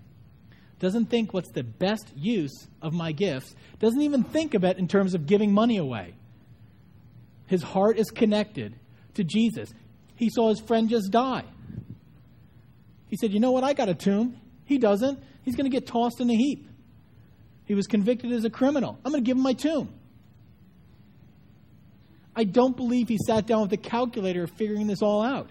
doesn't 0.79 1.05
think 1.05 1.33
what's 1.33 1.49
the 1.51 1.63
best 1.63 2.11
use 2.17 2.67
of 2.81 2.91
my 2.91 3.13
gifts, 3.13 3.55
doesn't 3.79 4.01
even 4.01 4.21
think 4.21 4.53
of 4.53 4.65
it 4.65 4.77
in 4.77 4.89
terms 4.89 5.13
of 5.13 5.25
giving 5.25 5.53
money 5.53 5.77
away. 5.77 6.13
His 7.47 7.63
heart 7.63 7.97
is 7.97 8.11
connected 8.11 8.75
to 9.13 9.23
Jesus. 9.23 9.73
He 10.15 10.29
saw 10.29 10.49
his 10.49 10.59
friend 10.59 10.89
just 10.89 11.09
die. 11.09 11.45
He 13.07 13.15
said, 13.15 13.31
You 13.31 13.39
know 13.39 13.51
what? 13.51 13.63
I 13.63 13.71
got 13.71 13.87
a 13.87 13.93
tomb. 13.93 14.37
He 14.65 14.77
doesn't. 14.77 15.17
He's 15.43 15.55
going 15.55 15.71
to 15.71 15.73
get 15.73 15.87
tossed 15.87 16.19
in 16.19 16.29
a 16.29 16.35
heap. 16.35 16.67
He 17.63 17.73
was 17.73 17.87
convicted 17.87 18.33
as 18.33 18.43
a 18.43 18.49
criminal. 18.49 18.99
I'm 19.05 19.13
going 19.13 19.23
to 19.23 19.25
give 19.25 19.37
him 19.37 19.43
my 19.43 19.53
tomb. 19.53 19.93
I 22.35 22.43
don't 22.43 22.75
believe 22.75 23.07
he 23.07 23.17
sat 23.25 23.47
down 23.47 23.61
with 23.61 23.71
a 23.71 23.77
calculator 23.77 24.45
figuring 24.45 24.87
this 24.87 25.01
all 25.01 25.23
out. 25.23 25.49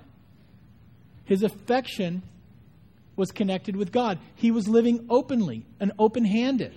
His 1.24 1.42
affection 1.42 2.22
was 3.16 3.30
connected 3.30 3.76
with 3.76 3.92
God. 3.92 4.18
He 4.34 4.50
was 4.50 4.68
living 4.68 5.06
openly 5.08 5.64
and 5.80 5.92
open 5.98 6.24
handed. 6.24 6.74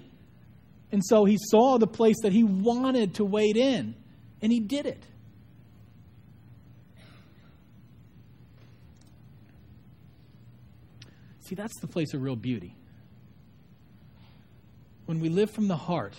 And 0.91 1.03
so 1.05 1.25
he 1.25 1.37
saw 1.49 1.77
the 1.77 1.87
place 1.87 2.15
that 2.23 2.31
he 2.31 2.43
wanted 2.43 3.15
to 3.15 3.25
wade 3.25 3.57
in, 3.57 3.95
and 4.41 4.51
he 4.51 4.59
did 4.59 4.85
it. 4.85 5.03
See, 11.41 11.55
that's 11.55 11.79
the 11.81 11.87
place 11.87 12.13
of 12.13 12.21
real 12.21 12.35
beauty. 12.35 12.75
when 15.07 15.19
we 15.21 15.29
live 15.29 15.49
from 15.49 15.67
the 15.67 15.75
heart, 15.75 16.13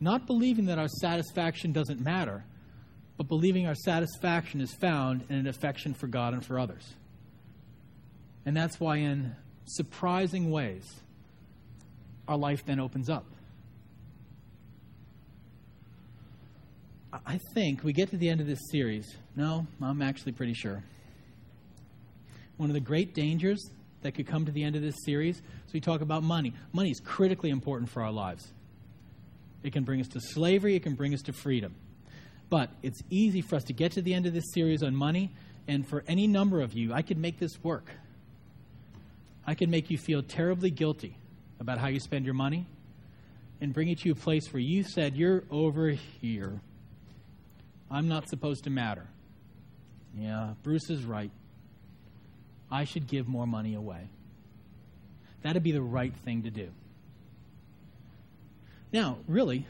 not 0.00 0.26
believing 0.26 0.66
that 0.66 0.78
our 0.78 0.88
satisfaction 0.88 1.72
doesn't 1.72 2.00
matter, 2.00 2.44
but 3.16 3.28
believing 3.28 3.66
our 3.66 3.74
satisfaction 3.74 4.60
is 4.60 4.74
found 4.74 5.24
in 5.30 5.36
an 5.36 5.46
affection 5.46 5.94
for 5.94 6.08
God 6.08 6.34
and 6.34 6.44
for 6.44 6.58
others. 6.58 6.94
And 8.44 8.56
that's 8.56 8.80
why, 8.80 8.96
in 8.96 9.36
surprising 9.66 10.50
ways, 10.50 10.84
our 12.26 12.36
life 12.36 12.64
then 12.64 12.80
opens 12.80 13.10
up. 13.10 13.26
I 17.26 17.38
think 17.54 17.82
we 17.82 17.92
get 17.92 18.10
to 18.10 18.16
the 18.16 18.28
end 18.28 18.40
of 18.40 18.46
this 18.46 18.60
series. 18.70 19.16
No, 19.34 19.66
I'm 19.82 20.00
actually 20.00 20.32
pretty 20.32 20.54
sure. 20.54 20.82
One 22.56 22.70
of 22.70 22.74
the 22.74 22.80
great 22.80 23.14
dangers 23.14 23.70
that 24.02 24.12
could 24.12 24.26
come 24.26 24.46
to 24.46 24.52
the 24.52 24.62
end 24.62 24.76
of 24.76 24.82
this 24.82 24.94
series 25.04 25.38
is 25.38 25.72
we 25.72 25.80
talk 25.80 26.00
about 26.00 26.22
money. 26.22 26.52
Money 26.72 26.90
is 26.90 27.00
critically 27.00 27.50
important 27.50 27.90
for 27.90 28.02
our 28.02 28.12
lives. 28.12 28.48
It 29.62 29.72
can 29.72 29.84
bring 29.84 30.00
us 30.00 30.08
to 30.08 30.20
slavery, 30.20 30.76
it 30.76 30.82
can 30.82 30.94
bring 30.94 31.12
us 31.12 31.22
to 31.22 31.32
freedom. 31.32 31.74
But 32.48 32.70
it's 32.82 33.00
easy 33.10 33.42
for 33.42 33.56
us 33.56 33.64
to 33.64 33.72
get 33.72 33.92
to 33.92 34.02
the 34.02 34.14
end 34.14 34.26
of 34.26 34.32
this 34.32 34.44
series 34.54 34.82
on 34.82 34.94
money, 34.94 35.30
and 35.68 35.86
for 35.86 36.04
any 36.08 36.26
number 36.26 36.60
of 36.60 36.72
you, 36.72 36.92
I 36.92 37.02
could 37.02 37.18
make 37.18 37.38
this 37.38 37.62
work. 37.62 37.90
I 39.46 39.54
can 39.54 39.70
make 39.70 39.90
you 39.90 39.98
feel 39.98 40.22
terribly 40.22 40.70
guilty 40.70 41.16
about 41.58 41.78
how 41.78 41.88
you 41.88 42.00
spend 42.00 42.24
your 42.24 42.34
money 42.34 42.66
and 43.60 43.74
bring 43.74 43.88
it 43.88 44.00
to 44.00 44.10
a 44.10 44.14
place 44.14 44.52
where 44.52 44.60
you 44.60 44.82
said, 44.82 45.16
You're 45.16 45.44
over 45.50 45.90
here. 45.90 46.60
I'm 47.90 48.08
not 48.08 48.28
supposed 48.28 48.64
to 48.64 48.70
matter. 48.70 49.06
Yeah, 50.16 50.54
Bruce 50.62 50.90
is 50.90 51.04
right. 51.04 51.30
I 52.70 52.84
should 52.84 53.06
give 53.06 53.26
more 53.26 53.46
money 53.46 53.74
away. 53.74 54.08
That'd 55.42 55.62
be 55.62 55.72
the 55.72 55.82
right 55.82 56.14
thing 56.24 56.44
to 56.44 56.50
do. 56.50 56.68
Now, 58.92 59.18
really, 59.26 59.66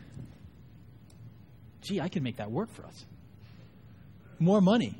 gee, 1.82 2.00
I 2.00 2.08
can 2.08 2.22
make 2.22 2.36
that 2.36 2.50
work 2.50 2.70
for 2.72 2.84
us. 2.84 3.04
More 4.38 4.60
money 4.60 4.94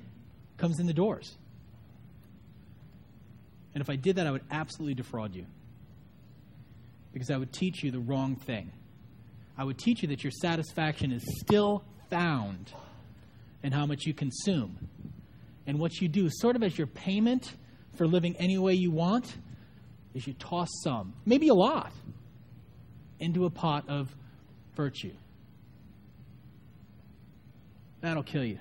comes 0.56 0.78
in 0.78 0.86
the 0.86 0.92
doors. 0.92 1.34
And 3.74 3.80
if 3.80 3.88
I 3.90 3.96
did 3.96 4.16
that, 4.16 4.26
I 4.26 4.30
would 4.30 4.44
absolutely 4.50 4.94
defraud 4.94 5.34
you. 5.34 5.46
Because 7.12 7.30
I 7.30 7.36
would 7.36 7.52
teach 7.52 7.82
you 7.82 7.90
the 7.90 8.00
wrong 8.00 8.36
thing. 8.36 8.72
I 9.56 9.64
would 9.64 9.78
teach 9.78 10.02
you 10.02 10.08
that 10.08 10.24
your 10.24 10.30
satisfaction 10.30 11.12
is 11.12 11.22
still 11.40 11.84
found 12.08 12.72
in 13.62 13.72
how 13.72 13.86
much 13.86 14.06
you 14.06 14.14
consume. 14.14 14.88
And 15.66 15.78
what 15.78 16.00
you 16.00 16.08
do, 16.08 16.28
sort 16.30 16.56
of 16.56 16.62
as 16.62 16.76
your 16.76 16.86
payment 16.86 17.54
for 17.94 18.06
living 18.06 18.36
any 18.38 18.58
way 18.58 18.74
you 18.74 18.90
want, 18.90 19.36
is 20.14 20.26
you 20.26 20.32
toss 20.34 20.68
some, 20.82 21.14
maybe 21.24 21.48
a 21.48 21.54
lot, 21.54 21.92
into 23.18 23.44
a 23.44 23.50
pot 23.50 23.84
of 23.88 24.14
virtue. 24.74 25.12
That'll 28.00 28.22
kill 28.22 28.44
you. 28.44 28.58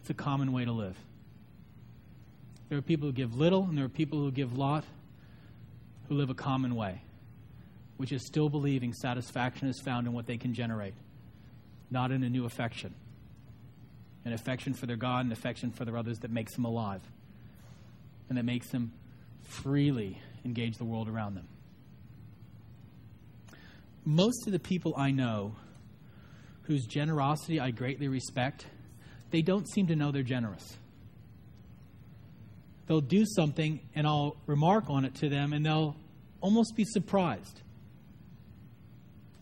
It's 0.00 0.10
a 0.10 0.14
common 0.14 0.52
way 0.52 0.64
to 0.64 0.72
live. 0.72 0.96
There 2.68 2.76
are 2.76 2.82
people 2.82 3.08
who 3.08 3.12
give 3.12 3.34
little, 3.34 3.64
and 3.64 3.78
there 3.78 3.86
are 3.86 3.90
people 3.90 4.18
who 4.18 4.30
give 4.30 4.56
lot, 4.56 4.84
who 6.08 6.14
live 6.14 6.28
a 6.30 6.34
common 6.34 6.74
way, 6.74 7.00
which 7.96 8.12
is 8.12 8.26
still 8.26 8.48
believing 8.48 8.92
satisfaction 8.92 9.68
is 9.68 9.80
found 9.80 10.06
in 10.06 10.12
what 10.12 10.26
they 10.26 10.36
can 10.36 10.52
generate, 10.52 10.94
not 11.90 12.10
in 12.10 12.22
a 12.22 12.28
new 12.28 12.44
affection. 12.44 12.94
An 14.24 14.32
affection 14.34 14.74
for 14.74 14.84
their 14.84 14.96
God, 14.96 15.24
an 15.24 15.32
affection 15.32 15.70
for 15.70 15.86
their 15.86 15.96
others 15.96 16.18
that 16.18 16.30
makes 16.30 16.54
them 16.54 16.66
alive, 16.66 17.00
and 18.28 18.36
that 18.36 18.44
makes 18.44 18.68
them 18.68 18.92
freely 19.42 20.20
engage 20.44 20.76
the 20.76 20.84
world 20.84 21.08
around 21.08 21.34
them. 21.34 21.48
Most 24.04 24.46
of 24.46 24.52
the 24.52 24.58
people 24.58 24.94
I 24.96 25.10
know 25.10 25.56
whose 26.62 26.86
generosity 26.86 27.58
I 27.58 27.70
greatly 27.70 28.08
respect, 28.08 28.66
they 29.30 29.40
don't 29.40 29.66
seem 29.66 29.86
to 29.86 29.96
know 29.96 30.12
they're 30.12 30.22
generous 30.22 30.76
they'll 32.88 33.00
do 33.00 33.24
something 33.26 33.80
and 33.94 34.06
I'll 34.06 34.36
remark 34.46 34.84
on 34.88 35.04
it 35.04 35.14
to 35.16 35.28
them 35.28 35.52
and 35.52 35.64
they'll 35.64 35.94
almost 36.40 36.74
be 36.74 36.84
surprised 36.84 37.60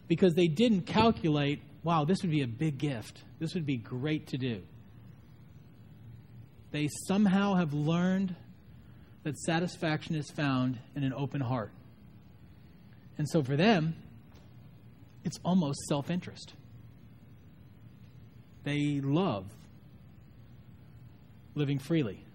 because 0.08 0.34
they 0.34 0.48
didn't 0.48 0.82
calculate, 0.82 1.62
wow, 1.82 2.04
this 2.04 2.22
would 2.22 2.30
be 2.30 2.42
a 2.42 2.46
big 2.46 2.78
gift. 2.78 3.22
This 3.38 3.54
would 3.54 3.66
be 3.66 3.76
great 3.76 4.28
to 4.28 4.38
do. 4.38 4.62
They 6.72 6.88
somehow 7.06 7.54
have 7.54 7.72
learned 7.72 8.34
that 9.22 9.38
satisfaction 9.38 10.14
is 10.14 10.30
found 10.30 10.78
in 10.94 11.02
an 11.02 11.12
open 11.12 11.40
heart. 11.40 11.70
And 13.18 13.28
so 13.28 13.42
for 13.42 13.56
them, 13.56 13.96
it's 15.24 15.38
almost 15.44 15.80
self 15.88 16.10
interest. 16.10 16.52
They 18.64 19.00
love 19.00 19.46
living 21.54 21.78
freely. 21.78 22.25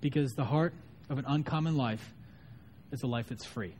Because 0.00 0.34
the 0.34 0.44
heart 0.44 0.74
of 1.10 1.18
an 1.18 1.24
uncommon 1.26 1.76
life 1.76 2.12
is 2.92 3.02
a 3.02 3.06
life 3.06 3.28
that's 3.28 3.44
free. 3.44 3.74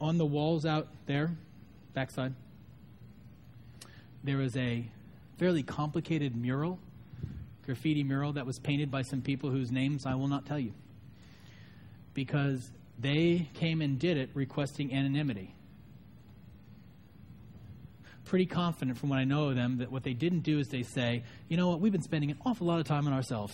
On 0.00 0.18
the 0.18 0.26
walls 0.26 0.66
out 0.66 0.88
there, 1.06 1.30
backside, 1.94 2.34
there 4.24 4.40
is 4.40 4.56
a 4.56 4.84
fairly 5.38 5.62
complicated 5.62 6.34
mural, 6.36 6.78
graffiti 7.64 8.02
mural, 8.02 8.32
that 8.32 8.46
was 8.46 8.58
painted 8.58 8.90
by 8.90 9.02
some 9.02 9.22
people 9.22 9.50
whose 9.50 9.70
names 9.70 10.04
I 10.04 10.14
will 10.14 10.28
not 10.28 10.44
tell 10.44 10.58
you. 10.58 10.72
Because 12.14 12.70
they 12.98 13.48
came 13.54 13.80
and 13.80 13.98
did 13.98 14.16
it 14.16 14.30
requesting 14.34 14.92
anonymity 14.92 15.54
pretty 18.24 18.46
confident 18.46 18.98
from 18.98 19.08
what 19.08 19.18
I 19.18 19.24
know 19.24 19.48
of 19.48 19.56
them 19.56 19.78
that 19.78 19.90
what 19.90 20.02
they 20.04 20.14
didn't 20.14 20.40
do 20.40 20.58
is 20.58 20.68
they 20.68 20.82
say, 20.82 21.22
you 21.48 21.56
know 21.56 21.68
what, 21.68 21.80
we've 21.80 21.92
been 21.92 22.02
spending 22.02 22.30
an 22.30 22.38
awful 22.46 22.66
lot 22.66 22.80
of 22.80 22.86
time 22.86 23.06
on 23.06 23.12
ourselves, 23.12 23.52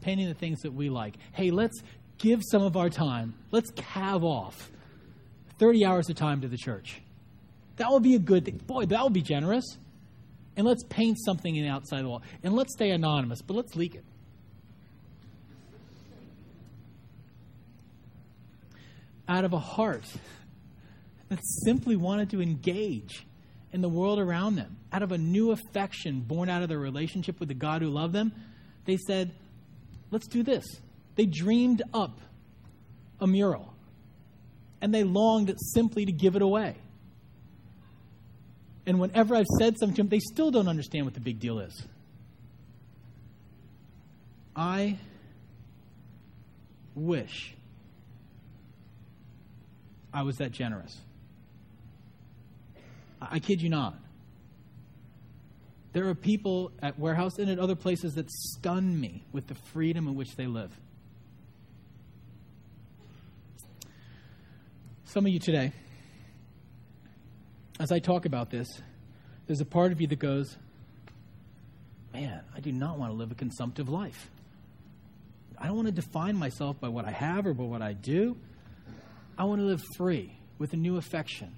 painting 0.00 0.28
the 0.28 0.34
things 0.34 0.60
that 0.62 0.72
we 0.72 0.90
like. 0.90 1.16
Hey, 1.32 1.50
let's 1.50 1.82
give 2.18 2.40
some 2.50 2.62
of 2.62 2.76
our 2.76 2.90
time, 2.90 3.34
let's 3.50 3.70
calve 3.76 4.24
off 4.24 4.70
30 5.58 5.84
hours 5.84 6.10
of 6.10 6.16
time 6.16 6.40
to 6.40 6.48
the 6.48 6.56
church. 6.56 7.00
That 7.76 7.90
would 7.90 8.02
be 8.02 8.14
a 8.14 8.20
good 8.20 8.44
thing. 8.44 8.58
Boy, 8.58 8.86
that 8.86 9.02
would 9.02 9.12
be 9.12 9.22
generous. 9.22 9.64
And 10.56 10.66
let's 10.66 10.84
paint 10.84 11.18
something 11.24 11.56
in 11.56 11.64
the 11.64 11.70
outside 11.70 12.04
the 12.04 12.08
wall. 12.08 12.22
And 12.42 12.54
let's 12.54 12.72
stay 12.74 12.90
anonymous, 12.90 13.42
but 13.42 13.54
let's 13.54 13.74
leak 13.74 13.96
it. 13.96 14.04
Out 19.28 19.44
of 19.44 19.52
a 19.52 19.58
heart 19.58 20.04
that 21.28 21.40
simply 21.64 21.96
wanted 21.96 22.30
to 22.30 22.40
engage 22.40 23.26
in 23.74 23.80
the 23.80 23.88
world 23.88 24.20
around 24.20 24.54
them, 24.54 24.76
out 24.92 25.02
of 25.02 25.10
a 25.10 25.18
new 25.18 25.50
affection 25.50 26.20
born 26.20 26.48
out 26.48 26.62
of 26.62 26.68
their 26.68 26.78
relationship 26.78 27.40
with 27.40 27.48
the 27.48 27.54
God 27.54 27.82
who 27.82 27.88
loved 27.88 28.12
them, 28.12 28.32
they 28.84 28.96
said, 28.96 29.32
Let's 30.12 30.28
do 30.28 30.44
this. 30.44 30.64
They 31.16 31.26
dreamed 31.26 31.82
up 31.92 32.20
a 33.20 33.26
mural 33.26 33.74
and 34.80 34.94
they 34.94 35.02
longed 35.02 35.52
simply 35.72 36.06
to 36.06 36.12
give 36.12 36.36
it 36.36 36.42
away. 36.42 36.76
And 38.86 39.00
whenever 39.00 39.34
I've 39.34 39.46
said 39.58 39.76
something 39.76 39.96
to 39.96 40.02
them, 40.02 40.08
they 40.08 40.20
still 40.20 40.52
don't 40.52 40.68
understand 40.68 41.04
what 41.04 41.14
the 41.14 41.20
big 41.20 41.40
deal 41.40 41.58
is. 41.58 41.86
I 44.54 44.98
wish 46.94 47.54
I 50.12 50.22
was 50.22 50.36
that 50.36 50.52
generous. 50.52 50.96
I 53.30 53.38
kid 53.38 53.60
you 53.60 53.68
not. 53.68 53.94
There 55.92 56.08
are 56.08 56.14
people 56.14 56.72
at 56.82 56.98
Warehouse 56.98 57.38
and 57.38 57.48
at 57.48 57.58
other 57.60 57.76
places 57.76 58.14
that 58.14 58.28
stun 58.30 58.98
me 58.98 59.24
with 59.32 59.46
the 59.46 59.54
freedom 59.54 60.08
in 60.08 60.16
which 60.16 60.34
they 60.34 60.46
live. 60.46 60.72
Some 65.04 65.24
of 65.24 65.32
you 65.32 65.38
today, 65.38 65.72
as 67.78 67.92
I 67.92 68.00
talk 68.00 68.26
about 68.26 68.50
this, 68.50 68.66
there's 69.46 69.60
a 69.60 69.64
part 69.64 69.92
of 69.92 70.00
you 70.00 70.08
that 70.08 70.18
goes, 70.18 70.56
Man, 72.12 72.40
I 72.54 72.60
do 72.60 72.72
not 72.72 72.98
want 72.98 73.12
to 73.12 73.16
live 73.16 73.30
a 73.32 73.34
consumptive 73.34 73.88
life. 73.88 74.30
I 75.58 75.66
don't 75.66 75.76
want 75.76 75.86
to 75.86 75.92
define 75.92 76.36
myself 76.36 76.80
by 76.80 76.88
what 76.88 77.04
I 77.04 77.10
have 77.10 77.46
or 77.46 77.54
by 77.54 77.64
what 77.64 77.82
I 77.82 77.92
do. 77.92 78.36
I 79.36 79.44
want 79.44 79.60
to 79.60 79.66
live 79.66 79.82
free 79.96 80.36
with 80.58 80.72
a 80.72 80.76
new 80.76 80.96
affection 80.96 81.54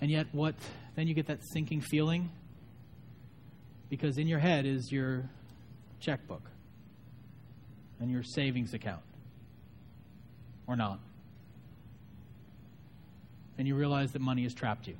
and 0.00 0.10
yet, 0.10 0.26
what 0.32 0.54
then 0.94 1.08
you 1.08 1.14
get 1.14 1.26
that 1.26 1.40
sinking 1.52 1.80
feeling 1.80 2.30
because 3.88 4.18
in 4.18 4.28
your 4.28 4.38
head 4.38 4.64
is 4.64 4.90
your 4.90 5.28
checkbook 5.98 6.42
and 8.00 8.10
your 8.10 8.22
savings 8.22 8.72
account, 8.72 9.02
or 10.66 10.76
not. 10.76 11.00
And 13.58 13.68
you 13.68 13.74
realize 13.74 14.12
that 14.12 14.22
money 14.22 14.44
has 14.44 14.54
trapped 14.54 14.88
you. 14.88 14.96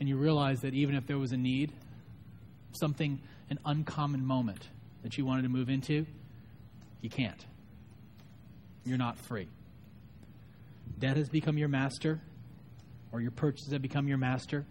And 0.00 0.08
you 0.08 0.16
realize 0.16 0.60
that 0.60 0.72
even 0.72 0.94
if 0.94 1.06
there 1.06 1.18
was 1.18 1.32
a 1.32 1.36
need, 1.36 1.72
something, 2.72 3.20
an 3.50 3.58
uncommon 3.66 4.24
moment 4.24 4.68
that 5.02 5.18
you 5.18 5.26
wanted 5.26 5.42
to 5.42 5.48
move 5.48 5.68
into, 5.68 6.06
you 7.02 7.10
can't. 7.10 7.44
You're 8.86 8.96
not 8.96 9.18
free. 9.18 9.48
Debt 10.98 11.16
has 11.16 11.28
become 11.28 11.58
your 11.58 11.68
master, 11.68 12.20
or 13.12 13.20
your 13.20 13.30
purchases 13.30 13.72
have 13.72 13.82
become 13.82 14.08
your 14.08 14.18
master, 14.18 14.66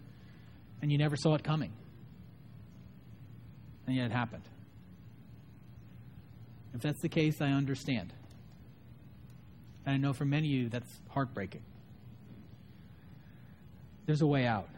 and 0.80 0.92
you 0.92 0.98
never 0.98 1.16
saw 1.16 1.34
it 1.34 1.42
coming. 1.42 1.72
And 3.86 3.96
yet 3.96 4.06
it 4.06 4.12
happened. 4.12 4.44
If 6.74 6.82
that's 6.82 7.00
the 7.00 7.08
case, 7.08 7.40
I 7.40 7.48
understand. 7.48 8.12
And 9.86 9.94
I 9.94 9.98
know 9.98 10.12
for 10.12 10.24
many 10.24 10.48
of 10.48 10.52
you 10.52 10.68
that's 10.68 11.00
heartbreaking. 11.08 11.62
There's 14.06 14.20
a 14.22 14.26
way 14.26 14.46
out. 14.46 14.68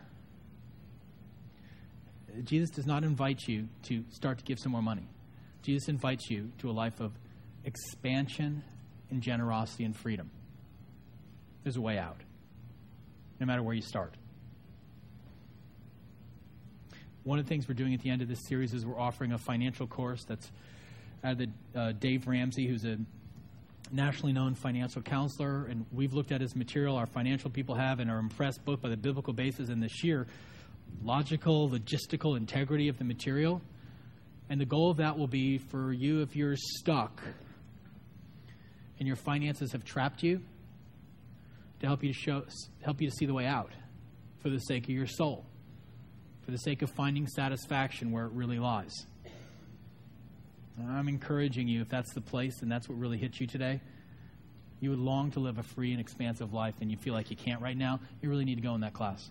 Jesus 2.45 2.71
does 2.71 2.87
not 2.87 3.03
invite 3.03 3.41
you 3.47 3.69
to 3.85 4.05
start 4.11 4.39
to 4.39 4.45
give 4.45 4.59
some 4.59 4.73
more 4.73 4.83
money. 4.83 5.09
Jesus 5.63 5.89
invites 5.89 6.31
you 6.31 6.53
to 6.59 6.71
a 6.71 6.73
life 6.73 7.01
of 7.01 7.13
expansion 7.65 8.63
and 9.11 9.21
generosity 9.21 9.85
and 9.85 9.97
freedom. 9.97 10.31
There's 11.65 11.77
a 11.77 11.81
way 11.81 11.99
out, 11.99 12.21
no 13.41 13.47
matter 13.47 13.63
where 13.63 13.75
you 13.75 13.83
start. 13.83 14.15
One 17.25 17.39
of 17.39 17.45
the 17.45 17.49
things 17.49 17.69
we're 17.69 17.75
doing 17.75 17.95
at 17.95 18.01
the 18.01 18.11
end 18.11 18.23
of 18.23 18.29
this 18.29 18.47
series 18.47 18.73
is 18.73 18.87
we're 18.87 18.99
offering 18.99 19.33
a 19.33 19.39
financial 19.39 19.87
course 19.87 20.25
that's 20.25 20.51
out 21.25 21.33
of 21.33 21.39
the 21.39 21.79
uh, 21.79 21.93
Dave 21.93 22.27
Ramsey, 22.27 22.67
who's 22.67 22.85
a 22.85 22.97
nationally 23.93 24.33
known 24.33 24.55
financial 24.55 25.03
counselor, 25.03 25.67
and 25.67 25.85
we've 25.93 26.13
looked 26.13 26.33
at 26.33 26.41
his 26.41 26.55
material. 26.55 26.97
Our 26.97 27.07
financial 27.07 27.51
people 27.51 27.75
have, 27.75 28.01
and 28.01 28.11
are 28.11 28.19
impressed 28.19 28.65
both 28.65 28.81
by 28.81 28.89
the 28.89 28.97
biblical 28.97 29.33
basis 29.33 29.69
and 29.69 29.83
the 29.83 29.89
sheer 29.89 30.27
logical, 31.03 31.69
logistical 31.69 32.37
integrity 32.37 32.89
of 32.89 32.99
the 32.99 33.05
material. 33.05 33.61
And 34.49 34.61
the 34.61 34.67
goal 34.67 34.91
of 34.91 34.97
that 34.97 35.17
will 35.17 35.29
be 35.29 35.59
for 35.59 35.93
you, 35.93 36.23
if 36.23 36.35
you're 36.35 36.57
stuck 36.57 37.23
and 38.99 39.07
your 39.07 39.17
finances 39.17 39.73
have 39.73 39.85
trapped 39.85 40.23
you, 40.23 40.41
to 41.81 41.87
help 41.87 42.03
you 42.03 42.13
to 42.13 42.19
show, 42.19 42.45
help 42.83 43.01
you 43.01 43.11
to 43.11 43.17
see 43.17 43.27
the 43.27 43.35
way 43.35 43.47
out 43.47 43.73
for 44.39 44.51
the 44.51 44.59
sake 44.59 44.85
of 44.85 44.91
your 44.91 45.07
soul, 45.07 45.45
for 46.43 46.51
the 46.51 46.59
sake 46.59 46.83
of 46.83 46.91
finding 46.91 47.27
satisfaction 47.27 48.11
where 48.11 48.27
it 48.27 48.33
really 48.33 48.59
lies. 48.59 49.07
I'm 50.89 51.09
encouraging 51.09 51.69
you, 51.69 51.83
if 51.83 51.89
that's 51.89 52.13
the 52.15 52.21
place 52.21 52.63
and 52.63 52.71
that's 52.71 52.89
what 52.89 52.99
really 52.99 53.19
hits 53.19 53.41
you 53.41 53.47
today, 53.47 53.81
you 54.81 54.91
would 54.91 54.99
long 54.99 55.31
to 55.33 55.41
live 55.41 55.59
a 55.59 55.63
free 55.63 55.93
and 55.93 56.01
expansive 56.01 56.55
life 56.55 56.75
and 56.81 56.91
you 56.91 56.97
feel 56.97 57.13
like 57.13 57.31
you 57.31 57.37
can't 57.37 57.61
right 57.61 57.77
now, 57.77 58.01
you 58.23 58.31
really 58.31 58.47
need 58.47 58.55
to 58.55 58.63
go 58.63 58.75
in 58.75 58.81
that 58.81 58.95
class 58.95 59.31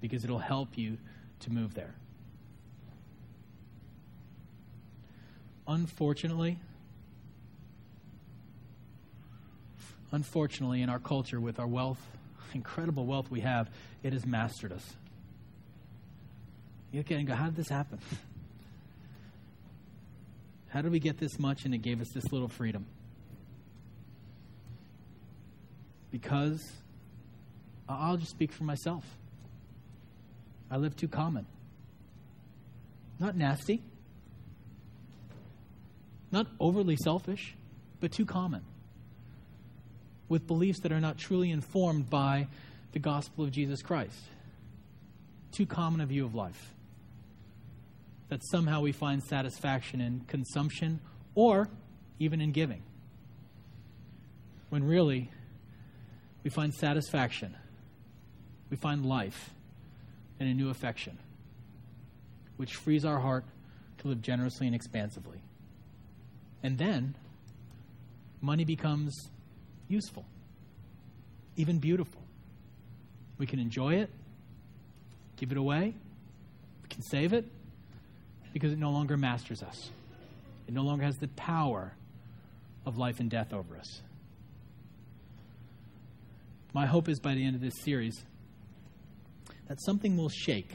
because 0.00 0.24
it'll 0.24 0.38
help 0.38 0.76
you 0.76 0.98
to 1.40 1.52
move 1.52 1.74
there. 1.74 1.94
Unfortunately, 5.68 6.58
unfortunately, 10.12 10.82
in 10.82 10.88
our 10.88 10.98
culture, 10.98 11.40
with 11.40 11.58
our 11.58 11.66
wealth, 11.66 12.00
incredible 12.54 13.06
wealth 13.06 13.30
we 13.30 13.40
have, 13.40 13.70
it 14.02 14.12
has 14.12 14.26
mastered 14.26 14.72
us. 14.72 14.96
You 16.92 17.00
look 17.00 17.06
at 17.06 17.12
it 17.12 17.18
and 17.20 17.28
go, 17.28 17.34
how 17.34 17.46
did 17.46 17.56
this 17.56 17.68
happen? 17.68 17.98
How 20.70 20.82
did 20.82 20.92
we 20.92 21.00
get 21.00 21.18
this 21.18 21.36
much 21.36 21.64
and 21.64 21.74
it 21.74 21.78
gave 21.78 22.00
us 22.00 22.10
this 22.14 22.30
little 22.30 22.46
freedom? 22.46 22.86
Because 26.12 26.60
I'll 27.88 28.16
just 28.16 28.30
speak 28.30 28.52
for 28.52 28.62
myself. 28.62 29.04
I 30.70 30.76
live 30.76 30.94
too 30.94 31.08
common. 31.08 31.46
Not 33.18 33.36
nasty, 33.36 33.82
not 36.30 36.46
overly 36.60 36.96
selfish, 36.96 37.54
but 37.98 38.12
too 38.12 38.24
common. 38.24 38.62
With 40.30 40.46
beliefs 40.46 40.80
that 40.80 40.92
are 40.92 41.00
not 41.00 41.18
truly 41.18 41.50
informed 41.50 42.08
by 42.08 42.48
the 42.92 42.98
gospel 42.98 43.44
of 43.44 43.50
Jesus 43.50 43.82
Christ. 43.82 44.18
Too 45.52 45.66
common 45.66 46.00
a 46.00 46.06
view 46.06 46.24
of 46.24 46.34
life 46.34 46.72
that 48.30 48.40
somehow 48.50 48.80
we 48.80 48.92
find 48.92 49.22
satisfaction 49.22 50.00
in 50.00 50.20
consumption 50.28 51.00
or 51.34 51.68
even 52.18 52.40
in 52.40 52.52
giving. 52.52 52.82
When 54.70 54.84
really, 54.84 55.30
we 56.44 56.50
find 56.50 56.72
satisfaction, 56.72 57.56
we 58.70 58.76
find 58.76 59.04
life 59.04 59.50
and 60.38 60.48
a 60.48 60.54
new 60.54 60.70
affection, 60.70 61.18
which 62.56 62.76
frees 62.76 63.04
our 63.04 63.18
heart 63.18 63.44
to 63.98 64.08
live 64.08 64.22
generously 64.22 64.66
and 64.66 64.76
expansively. 64.76 65.40
And 66.62 66.78
then, 66.78 67.16
money 68.40 68.64
becomes 68.64 69.28
useful, 69.90 70.24
even 71.56 71.78
beautiful. 71.78 72.22
We 73.38 73.46
can 73.46 73.58
enjoy 73.58 73.94
it, 73.94 74.10
give 75.36 75.50
it 75.50 75.58
away, 75.58 75.94
we 76.82 76.88
can 76.88 77.02
save 77.02 77.32
it, 77.32 77.46
because 78.52 78.72
it 78.72 78.78
no 78.78 78.90
longer 78.90 79.16
masters 79.16 79.62
us. 79.62 79.90
It 80.66 80.74
no 80.74 80.82
longer 80.82 81.04
has 81.04 81.16
the 81.16 81.28
power 81.28 81.92
of 82.86 82.96
life 82.96 83.20
and 83.20 83.30
death 83.30 83.52
over 83.52 83.76
us. 83.76 84.02
My 86.72 86.86
hope 86.86 87.08
is 87.08 87.18
by 87.18 87.34
the 87.34 87.44
end 87.44 87.56
of 87.56 87.60
this 87.60 87.74
series 87.82 88.24
that 89.68 89.80
something 89.82 90.16
will 90.16 90.28
shake 90.28 90.72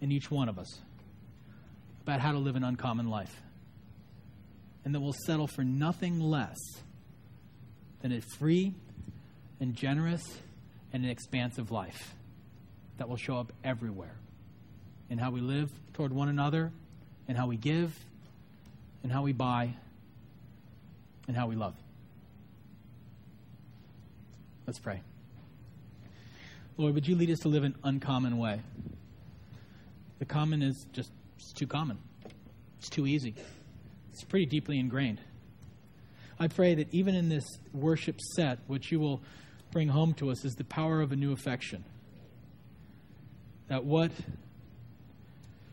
in 0.00 0.12
each 0.12 0.30
one 0.30 0.48
of 0.48 0.58
us 0.58 0.80
about 2.02 2.20
how 2.20 2.32
to 2.32 2.38
live 2.38 2.54
an 2.54 2.62
uncommon 2.62 3.08
life. 3.08 3.42
And 4.84 4.94
that 4.94 5.00
we'll 5.00 5.14
settle 5.26 5.48
for 5.48 5.64
nothing 5.64 6.20
less 6.20 6.56
than 8.00 8.12
a 8.12 8.20
free 8.20 8.74
and 9.60 9.74
generous 9.74 10.22
and 10.92 11.04
an 11.04 11.10
expansive 11.10 11.70
life 11.70 12.14
that 12.98 13.08
will 13.08 13.16
show 13.16 13.38
up 13.38 13.52
everywhere 13.64 14.16
in 15.10 15.18
how 15.18 15.30
we 15.30 15.40
live 15.40 15.70
toward 15.92 16.12
one 16.12 16.28
another, 16.28 16.72
in 17.28 17.36
how 17.36 17.46
we 17.46 17.56
give, 17.56 17.96
in 19.04 19.10
how 19.10 19.22
we 19.22 19.32
buy, 19.32 19.74
and 21.28 21.36
how 21.36 21.46
we 21.46 21.56
love. 21.56 21.74
Let's 24.66 24.78
pray. 24.78 25.00
Lord, 26.76 26.94
would 26.94 27.06
you 27.06 27.16
lead 27.16 27.30
us 27.30 27.38
to 27.40 27.48
live 27.48 27.64
an 27.64 27.76
uncommon 27.84 28.36
way? 28.38 28.60
The 30.18 30.24
common 30.24 30.62
is 30.62 30.86
just 30.92 31.10
too 31.54 31.66
common. 31.66 31.98
It's 32.78 32.88
too 32.88 33.06
easy. 33.06 33.34
It's 34.12 34.24
pretty 34.24 34.46
deeply 34.46 34.78
ingrained. 34.78 35.20
I 36.38 36.48
pray 36.48 36.74
that 36.74 36.92
even 36.92 37.14
in 37.14 37.28
this 37.28 37.44
worship 37.72 38.20
set, 38.20 38.58
what 38.66 38.90
you 38.90 39.00
will 39.00 39.22
bring 39.70 39.88
home 39.88 40.14
to 40.14 40.30
us 40.30 40.44
is 40.44 40.54
the 40.54 40.64
power 40.64 41.00
of 41.00 41.12
a 41.12 41.16
new 41.16 41.32
affection. 41.32 41.84
That 43.68 43.84
what 43.84 44.10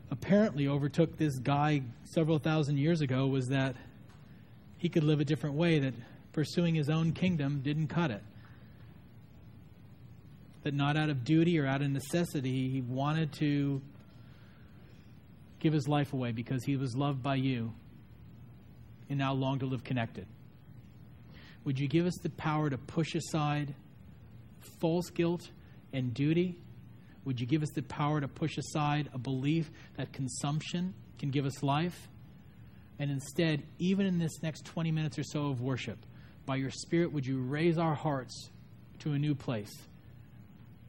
apparently 0.10 0.68
overtook 0.68 1.18
this 1.18 1.38
guy 1.40 1.82
several 2.04 2.40
thousand 2.40 2.78
years 2.78 3.02
ago 3.02 3.28
was 3.28 3.48
that 3.48 3.76
he 4.78 4.90
could 4.90 5.04
live 5.04 5.20
a 5.20 5.26
different 5.26 5.56
way, 5.56 5.80
that 5.80 5.94
pursuing 6.32 6.76
his 6.76 6.90
own 6.90 7.14
kingdom 7.14 7.62
didn't 7.62 7.88
cut 7.88 8.12
it. 8.12 8.22
That 10.64 10.74
not 10.74 10.96
out 10.96 11.10
of 11.10 11.24
duty 11.24 11.60
or 11.60 11.66
out 11.66 11.82
of 11.82 11.90
necessity, 11.90 12.70
he 12.70 12.82
wanted 12.82 13.34
to 13.34 13.82
give 15.60 15.74
his 15.74 15.88
life 15.88 16.14
away 16.14 16.32
because 16.32 16.64
he 16.64 16.76
was 16.78 16.96
loved 16.96 17.22
by 17.22 17.36
you 17.36 17.74
and 19.10 19.20
now 19.20 19.34
longed 19.34 19.60
to 19.62 19.66
live 19.66 19.84
connected. 19.84 20.26
Would 21.66 21.80
you 21.80 21.88
give 21.88 22.06
us 22.06 22.18
the 22.22 22.30
power 22.30 22.70
to 22.70 22.78
push 22.78 23.16
aside 23.16 23.74
false 24.80 25.10
guilt 25.10 25.50
and 25.94 26.14
duty 26.14 26.58
would 27.26 27.40
you 27.40 27.48
give 27.48 27.64
us 27.64 27.70
the 27.72 27.82
power 27.84 28.20
to 28.20 28.28
push 28.28 28.58
aside 28.58 29.10
a 29.14 29.18
belief 29.18 29.72
that 29.96 30.12
consumption 30.12 30.94
can 31.20 31.30
give 31.30 31.46
us 31.46 31.64
life? 31.64 32.10
And 33.00 33.10
instead, 33.10 33.64
even 33.80 34.06
in 34.06 34.20
this 34.20 34.42
next 34.42 34.66
20 34.66 34.92
minutes 34.92 35.18
or 35.18 35.24
so 35.24 35.48
of 35.48 35.62
worship, 35.62 35.98
by 36.46 36.58
your 36.58 36.70
Spirit, 36.70 37.14
would 37.14 37.26
you 37.26 37.40
raise 37.40 37.78
our 37.78 37.96
hearts 37.96 38.50
to 39.00 39.14
a 39.14 39.20
new 39.20 39.34
place 39.34 39.74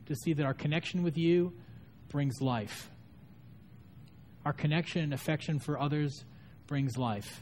to 0.07 0.15
see 0.17 0.33
that 0.33 0.45
our 0.45 0.55
connection 0.55 1.03
with 1.03 1.17
you 1.17 1.53
brings 2.09 2.41
life? 2.41 2.91
Our 4.45 4.53
connection 4.53 5.03
and 5.03 5.15
affection 5.15 5.61
for 5.61 5.81
others 5.81 6.25
brings 6.67 6.99
life. 6.99 7.41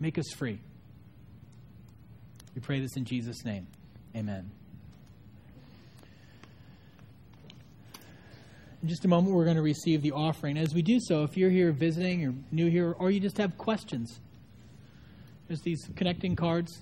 Make 0.00 0.18
us 0.18 0.26
free. 0.36 0.58
We 2.56 2.62
pray 2.62 2.80
this 2.80 2.96
in 2.96 3.04
Jesus' 3.04 3.44
name. 3.44 3.66
Amen. 4.16 4.50
In 8.82 8.88
just 8.88 9.04
a 9.04 9.08
moment, 9.08 9.34
we're 9.34 9.44
going 9.44 9.58
to 9.58 9.62
receive 9.62 10.00
the 10.00 10.12
offering. 10.12 10.56
As 10.56 10.72
we 10.72 10.80
do 10.80 10.98
so, 10.98 11.22
if 11.22 11.36
you're 11.36 11.50
here 11.50 11.70
visiting 11.70 12.24
or 12.24 12.32
new 12.50 12.70
here, 12.70 12.92
or 12.98 13.10
you 13.10 13.20
just 13.20 13.36
have 13.36 13.58
questions, 13.58 14.20
there's 15.48 15.60
these 15.60 15.86
connecting 15.96 16.34
cards. 16.34 16.80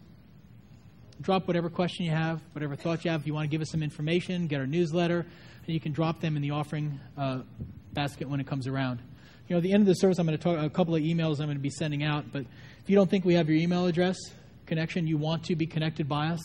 Drop 1.20 1.48
whatever 1.48 1.68
question 1.68 2.04
you 2.04 2.12
have, 2.12 2.40
whatever 2.52 2.76
thought 2.76 3.04
you 3.04 3.10
have. 3.10 3.22
If 3.22 3.26
you 3.26 3.34
want 3.34 3.46
to 3.46 3.50
give 3.50 3.60
us 3.60 3.70
some 3.70 3.82
information, 3.82 4.46
get 4.46 4.60
our 4.60 4.66
newsletter, 4.68 5.26
and 5.66 5.74
you 5.74 5.80
can 5.80 5.90
drop 5.90 6.20
them 6.20 6.36
in 6.36 6.42
the 6.42 6.52
offering 6.52 7.00
uh, 7.18 7.40
basket 7.92 8.28
when 8.28 8.38
it 8.38 8.46
comes 8.46 8.68
around. 8.68 9.00
You 9.48 9.54
know, 9.54 9.56
at 9.56 9.64
the 9.64 9.72
end 9.72 9.80
of 9.80 9.88
the 9.88 9.94
service, 9.94 10.20
I'm 10.20 10.26
going 10.26 10.38
to 10.38 10.44
talk 10.44 10.56
a 10.56 10.70
couple 10.70 10.94
of 10.94 11.02
emails 11.02 11.40
I'm 11.40 11.46
going 11.46 11.56
to 11.56 11.62
be 11.62 11.70
sending 11.70 12.04
out. 12.04 12.30
But 12.30 12.42
if 12.80 12.88
you 12.88 12.94
don't 12.94 13.10
think 13.10 13.24
we 13.24 13.34
have 13.34 13.48
your 13.48 13.58
email 13.58 13.86
address 13.86 14.16
connection, 14.66 15.06
you 15.06 15.16
want 15.16 15.44
to 15.44 15.56
be 15.56 15.66
connected 15.66 16.08
by 16.08 16.28
us, 16.28 16.40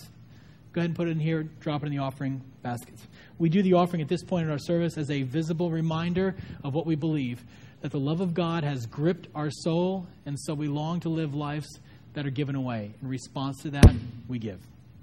go 0.74 0.82
ahead 0.82 0.90
and 0.90 0.96
put 0.96 1.08
it 1.08 1.12
in 1.12 1.20
here, 1.20 1.44
drop 1.60 1.84
it 1.84 1.88
in 1.88 1.92
the 1.92 2.00
offering 2.00 2.42
baskets. 2.62 3.08
We 3.38 3.50
do 3.50 3.62
the 3.62 3.74
offering 3.74 4.02
at 4.02 4.08
this 4.08 4.24
point 4.24 4.46
in 4.46 4.52
our 4.52 4.60
service 4.60 4.98
as 4.98 5.10
a 5.10 5.24
visible 5.24 5.72
reminder 5.72 6.36
of 6.64 6.74
what 6.74 6.86
we 6.86 6.96
believe 6.96 7.44
that 7.82 7.92
the 7.92 8.00
love 8.00 8.20
of 8.22 8.34
God 8.34 8.64
has 8.64 8.86
gripped 8.86 9.28
our 9.34 9.50
soul, 9.50 10.08
and 10.26 10.38
so 10.40 10.54
we 10.54 10.68
long 10.68 11.00
to 11.02 11.10
live 11.10 11.34
lives 11.34 11.80
that 12.14 12.26
are 12.26 12.32
given 12.32 12.56
away. 12.56 12.94
In 13.02 13.08
response 13.08 13.62
to 13.62 13.70
that, 13.72 13.96
we 14.28 14.40
give. 14.40 14.60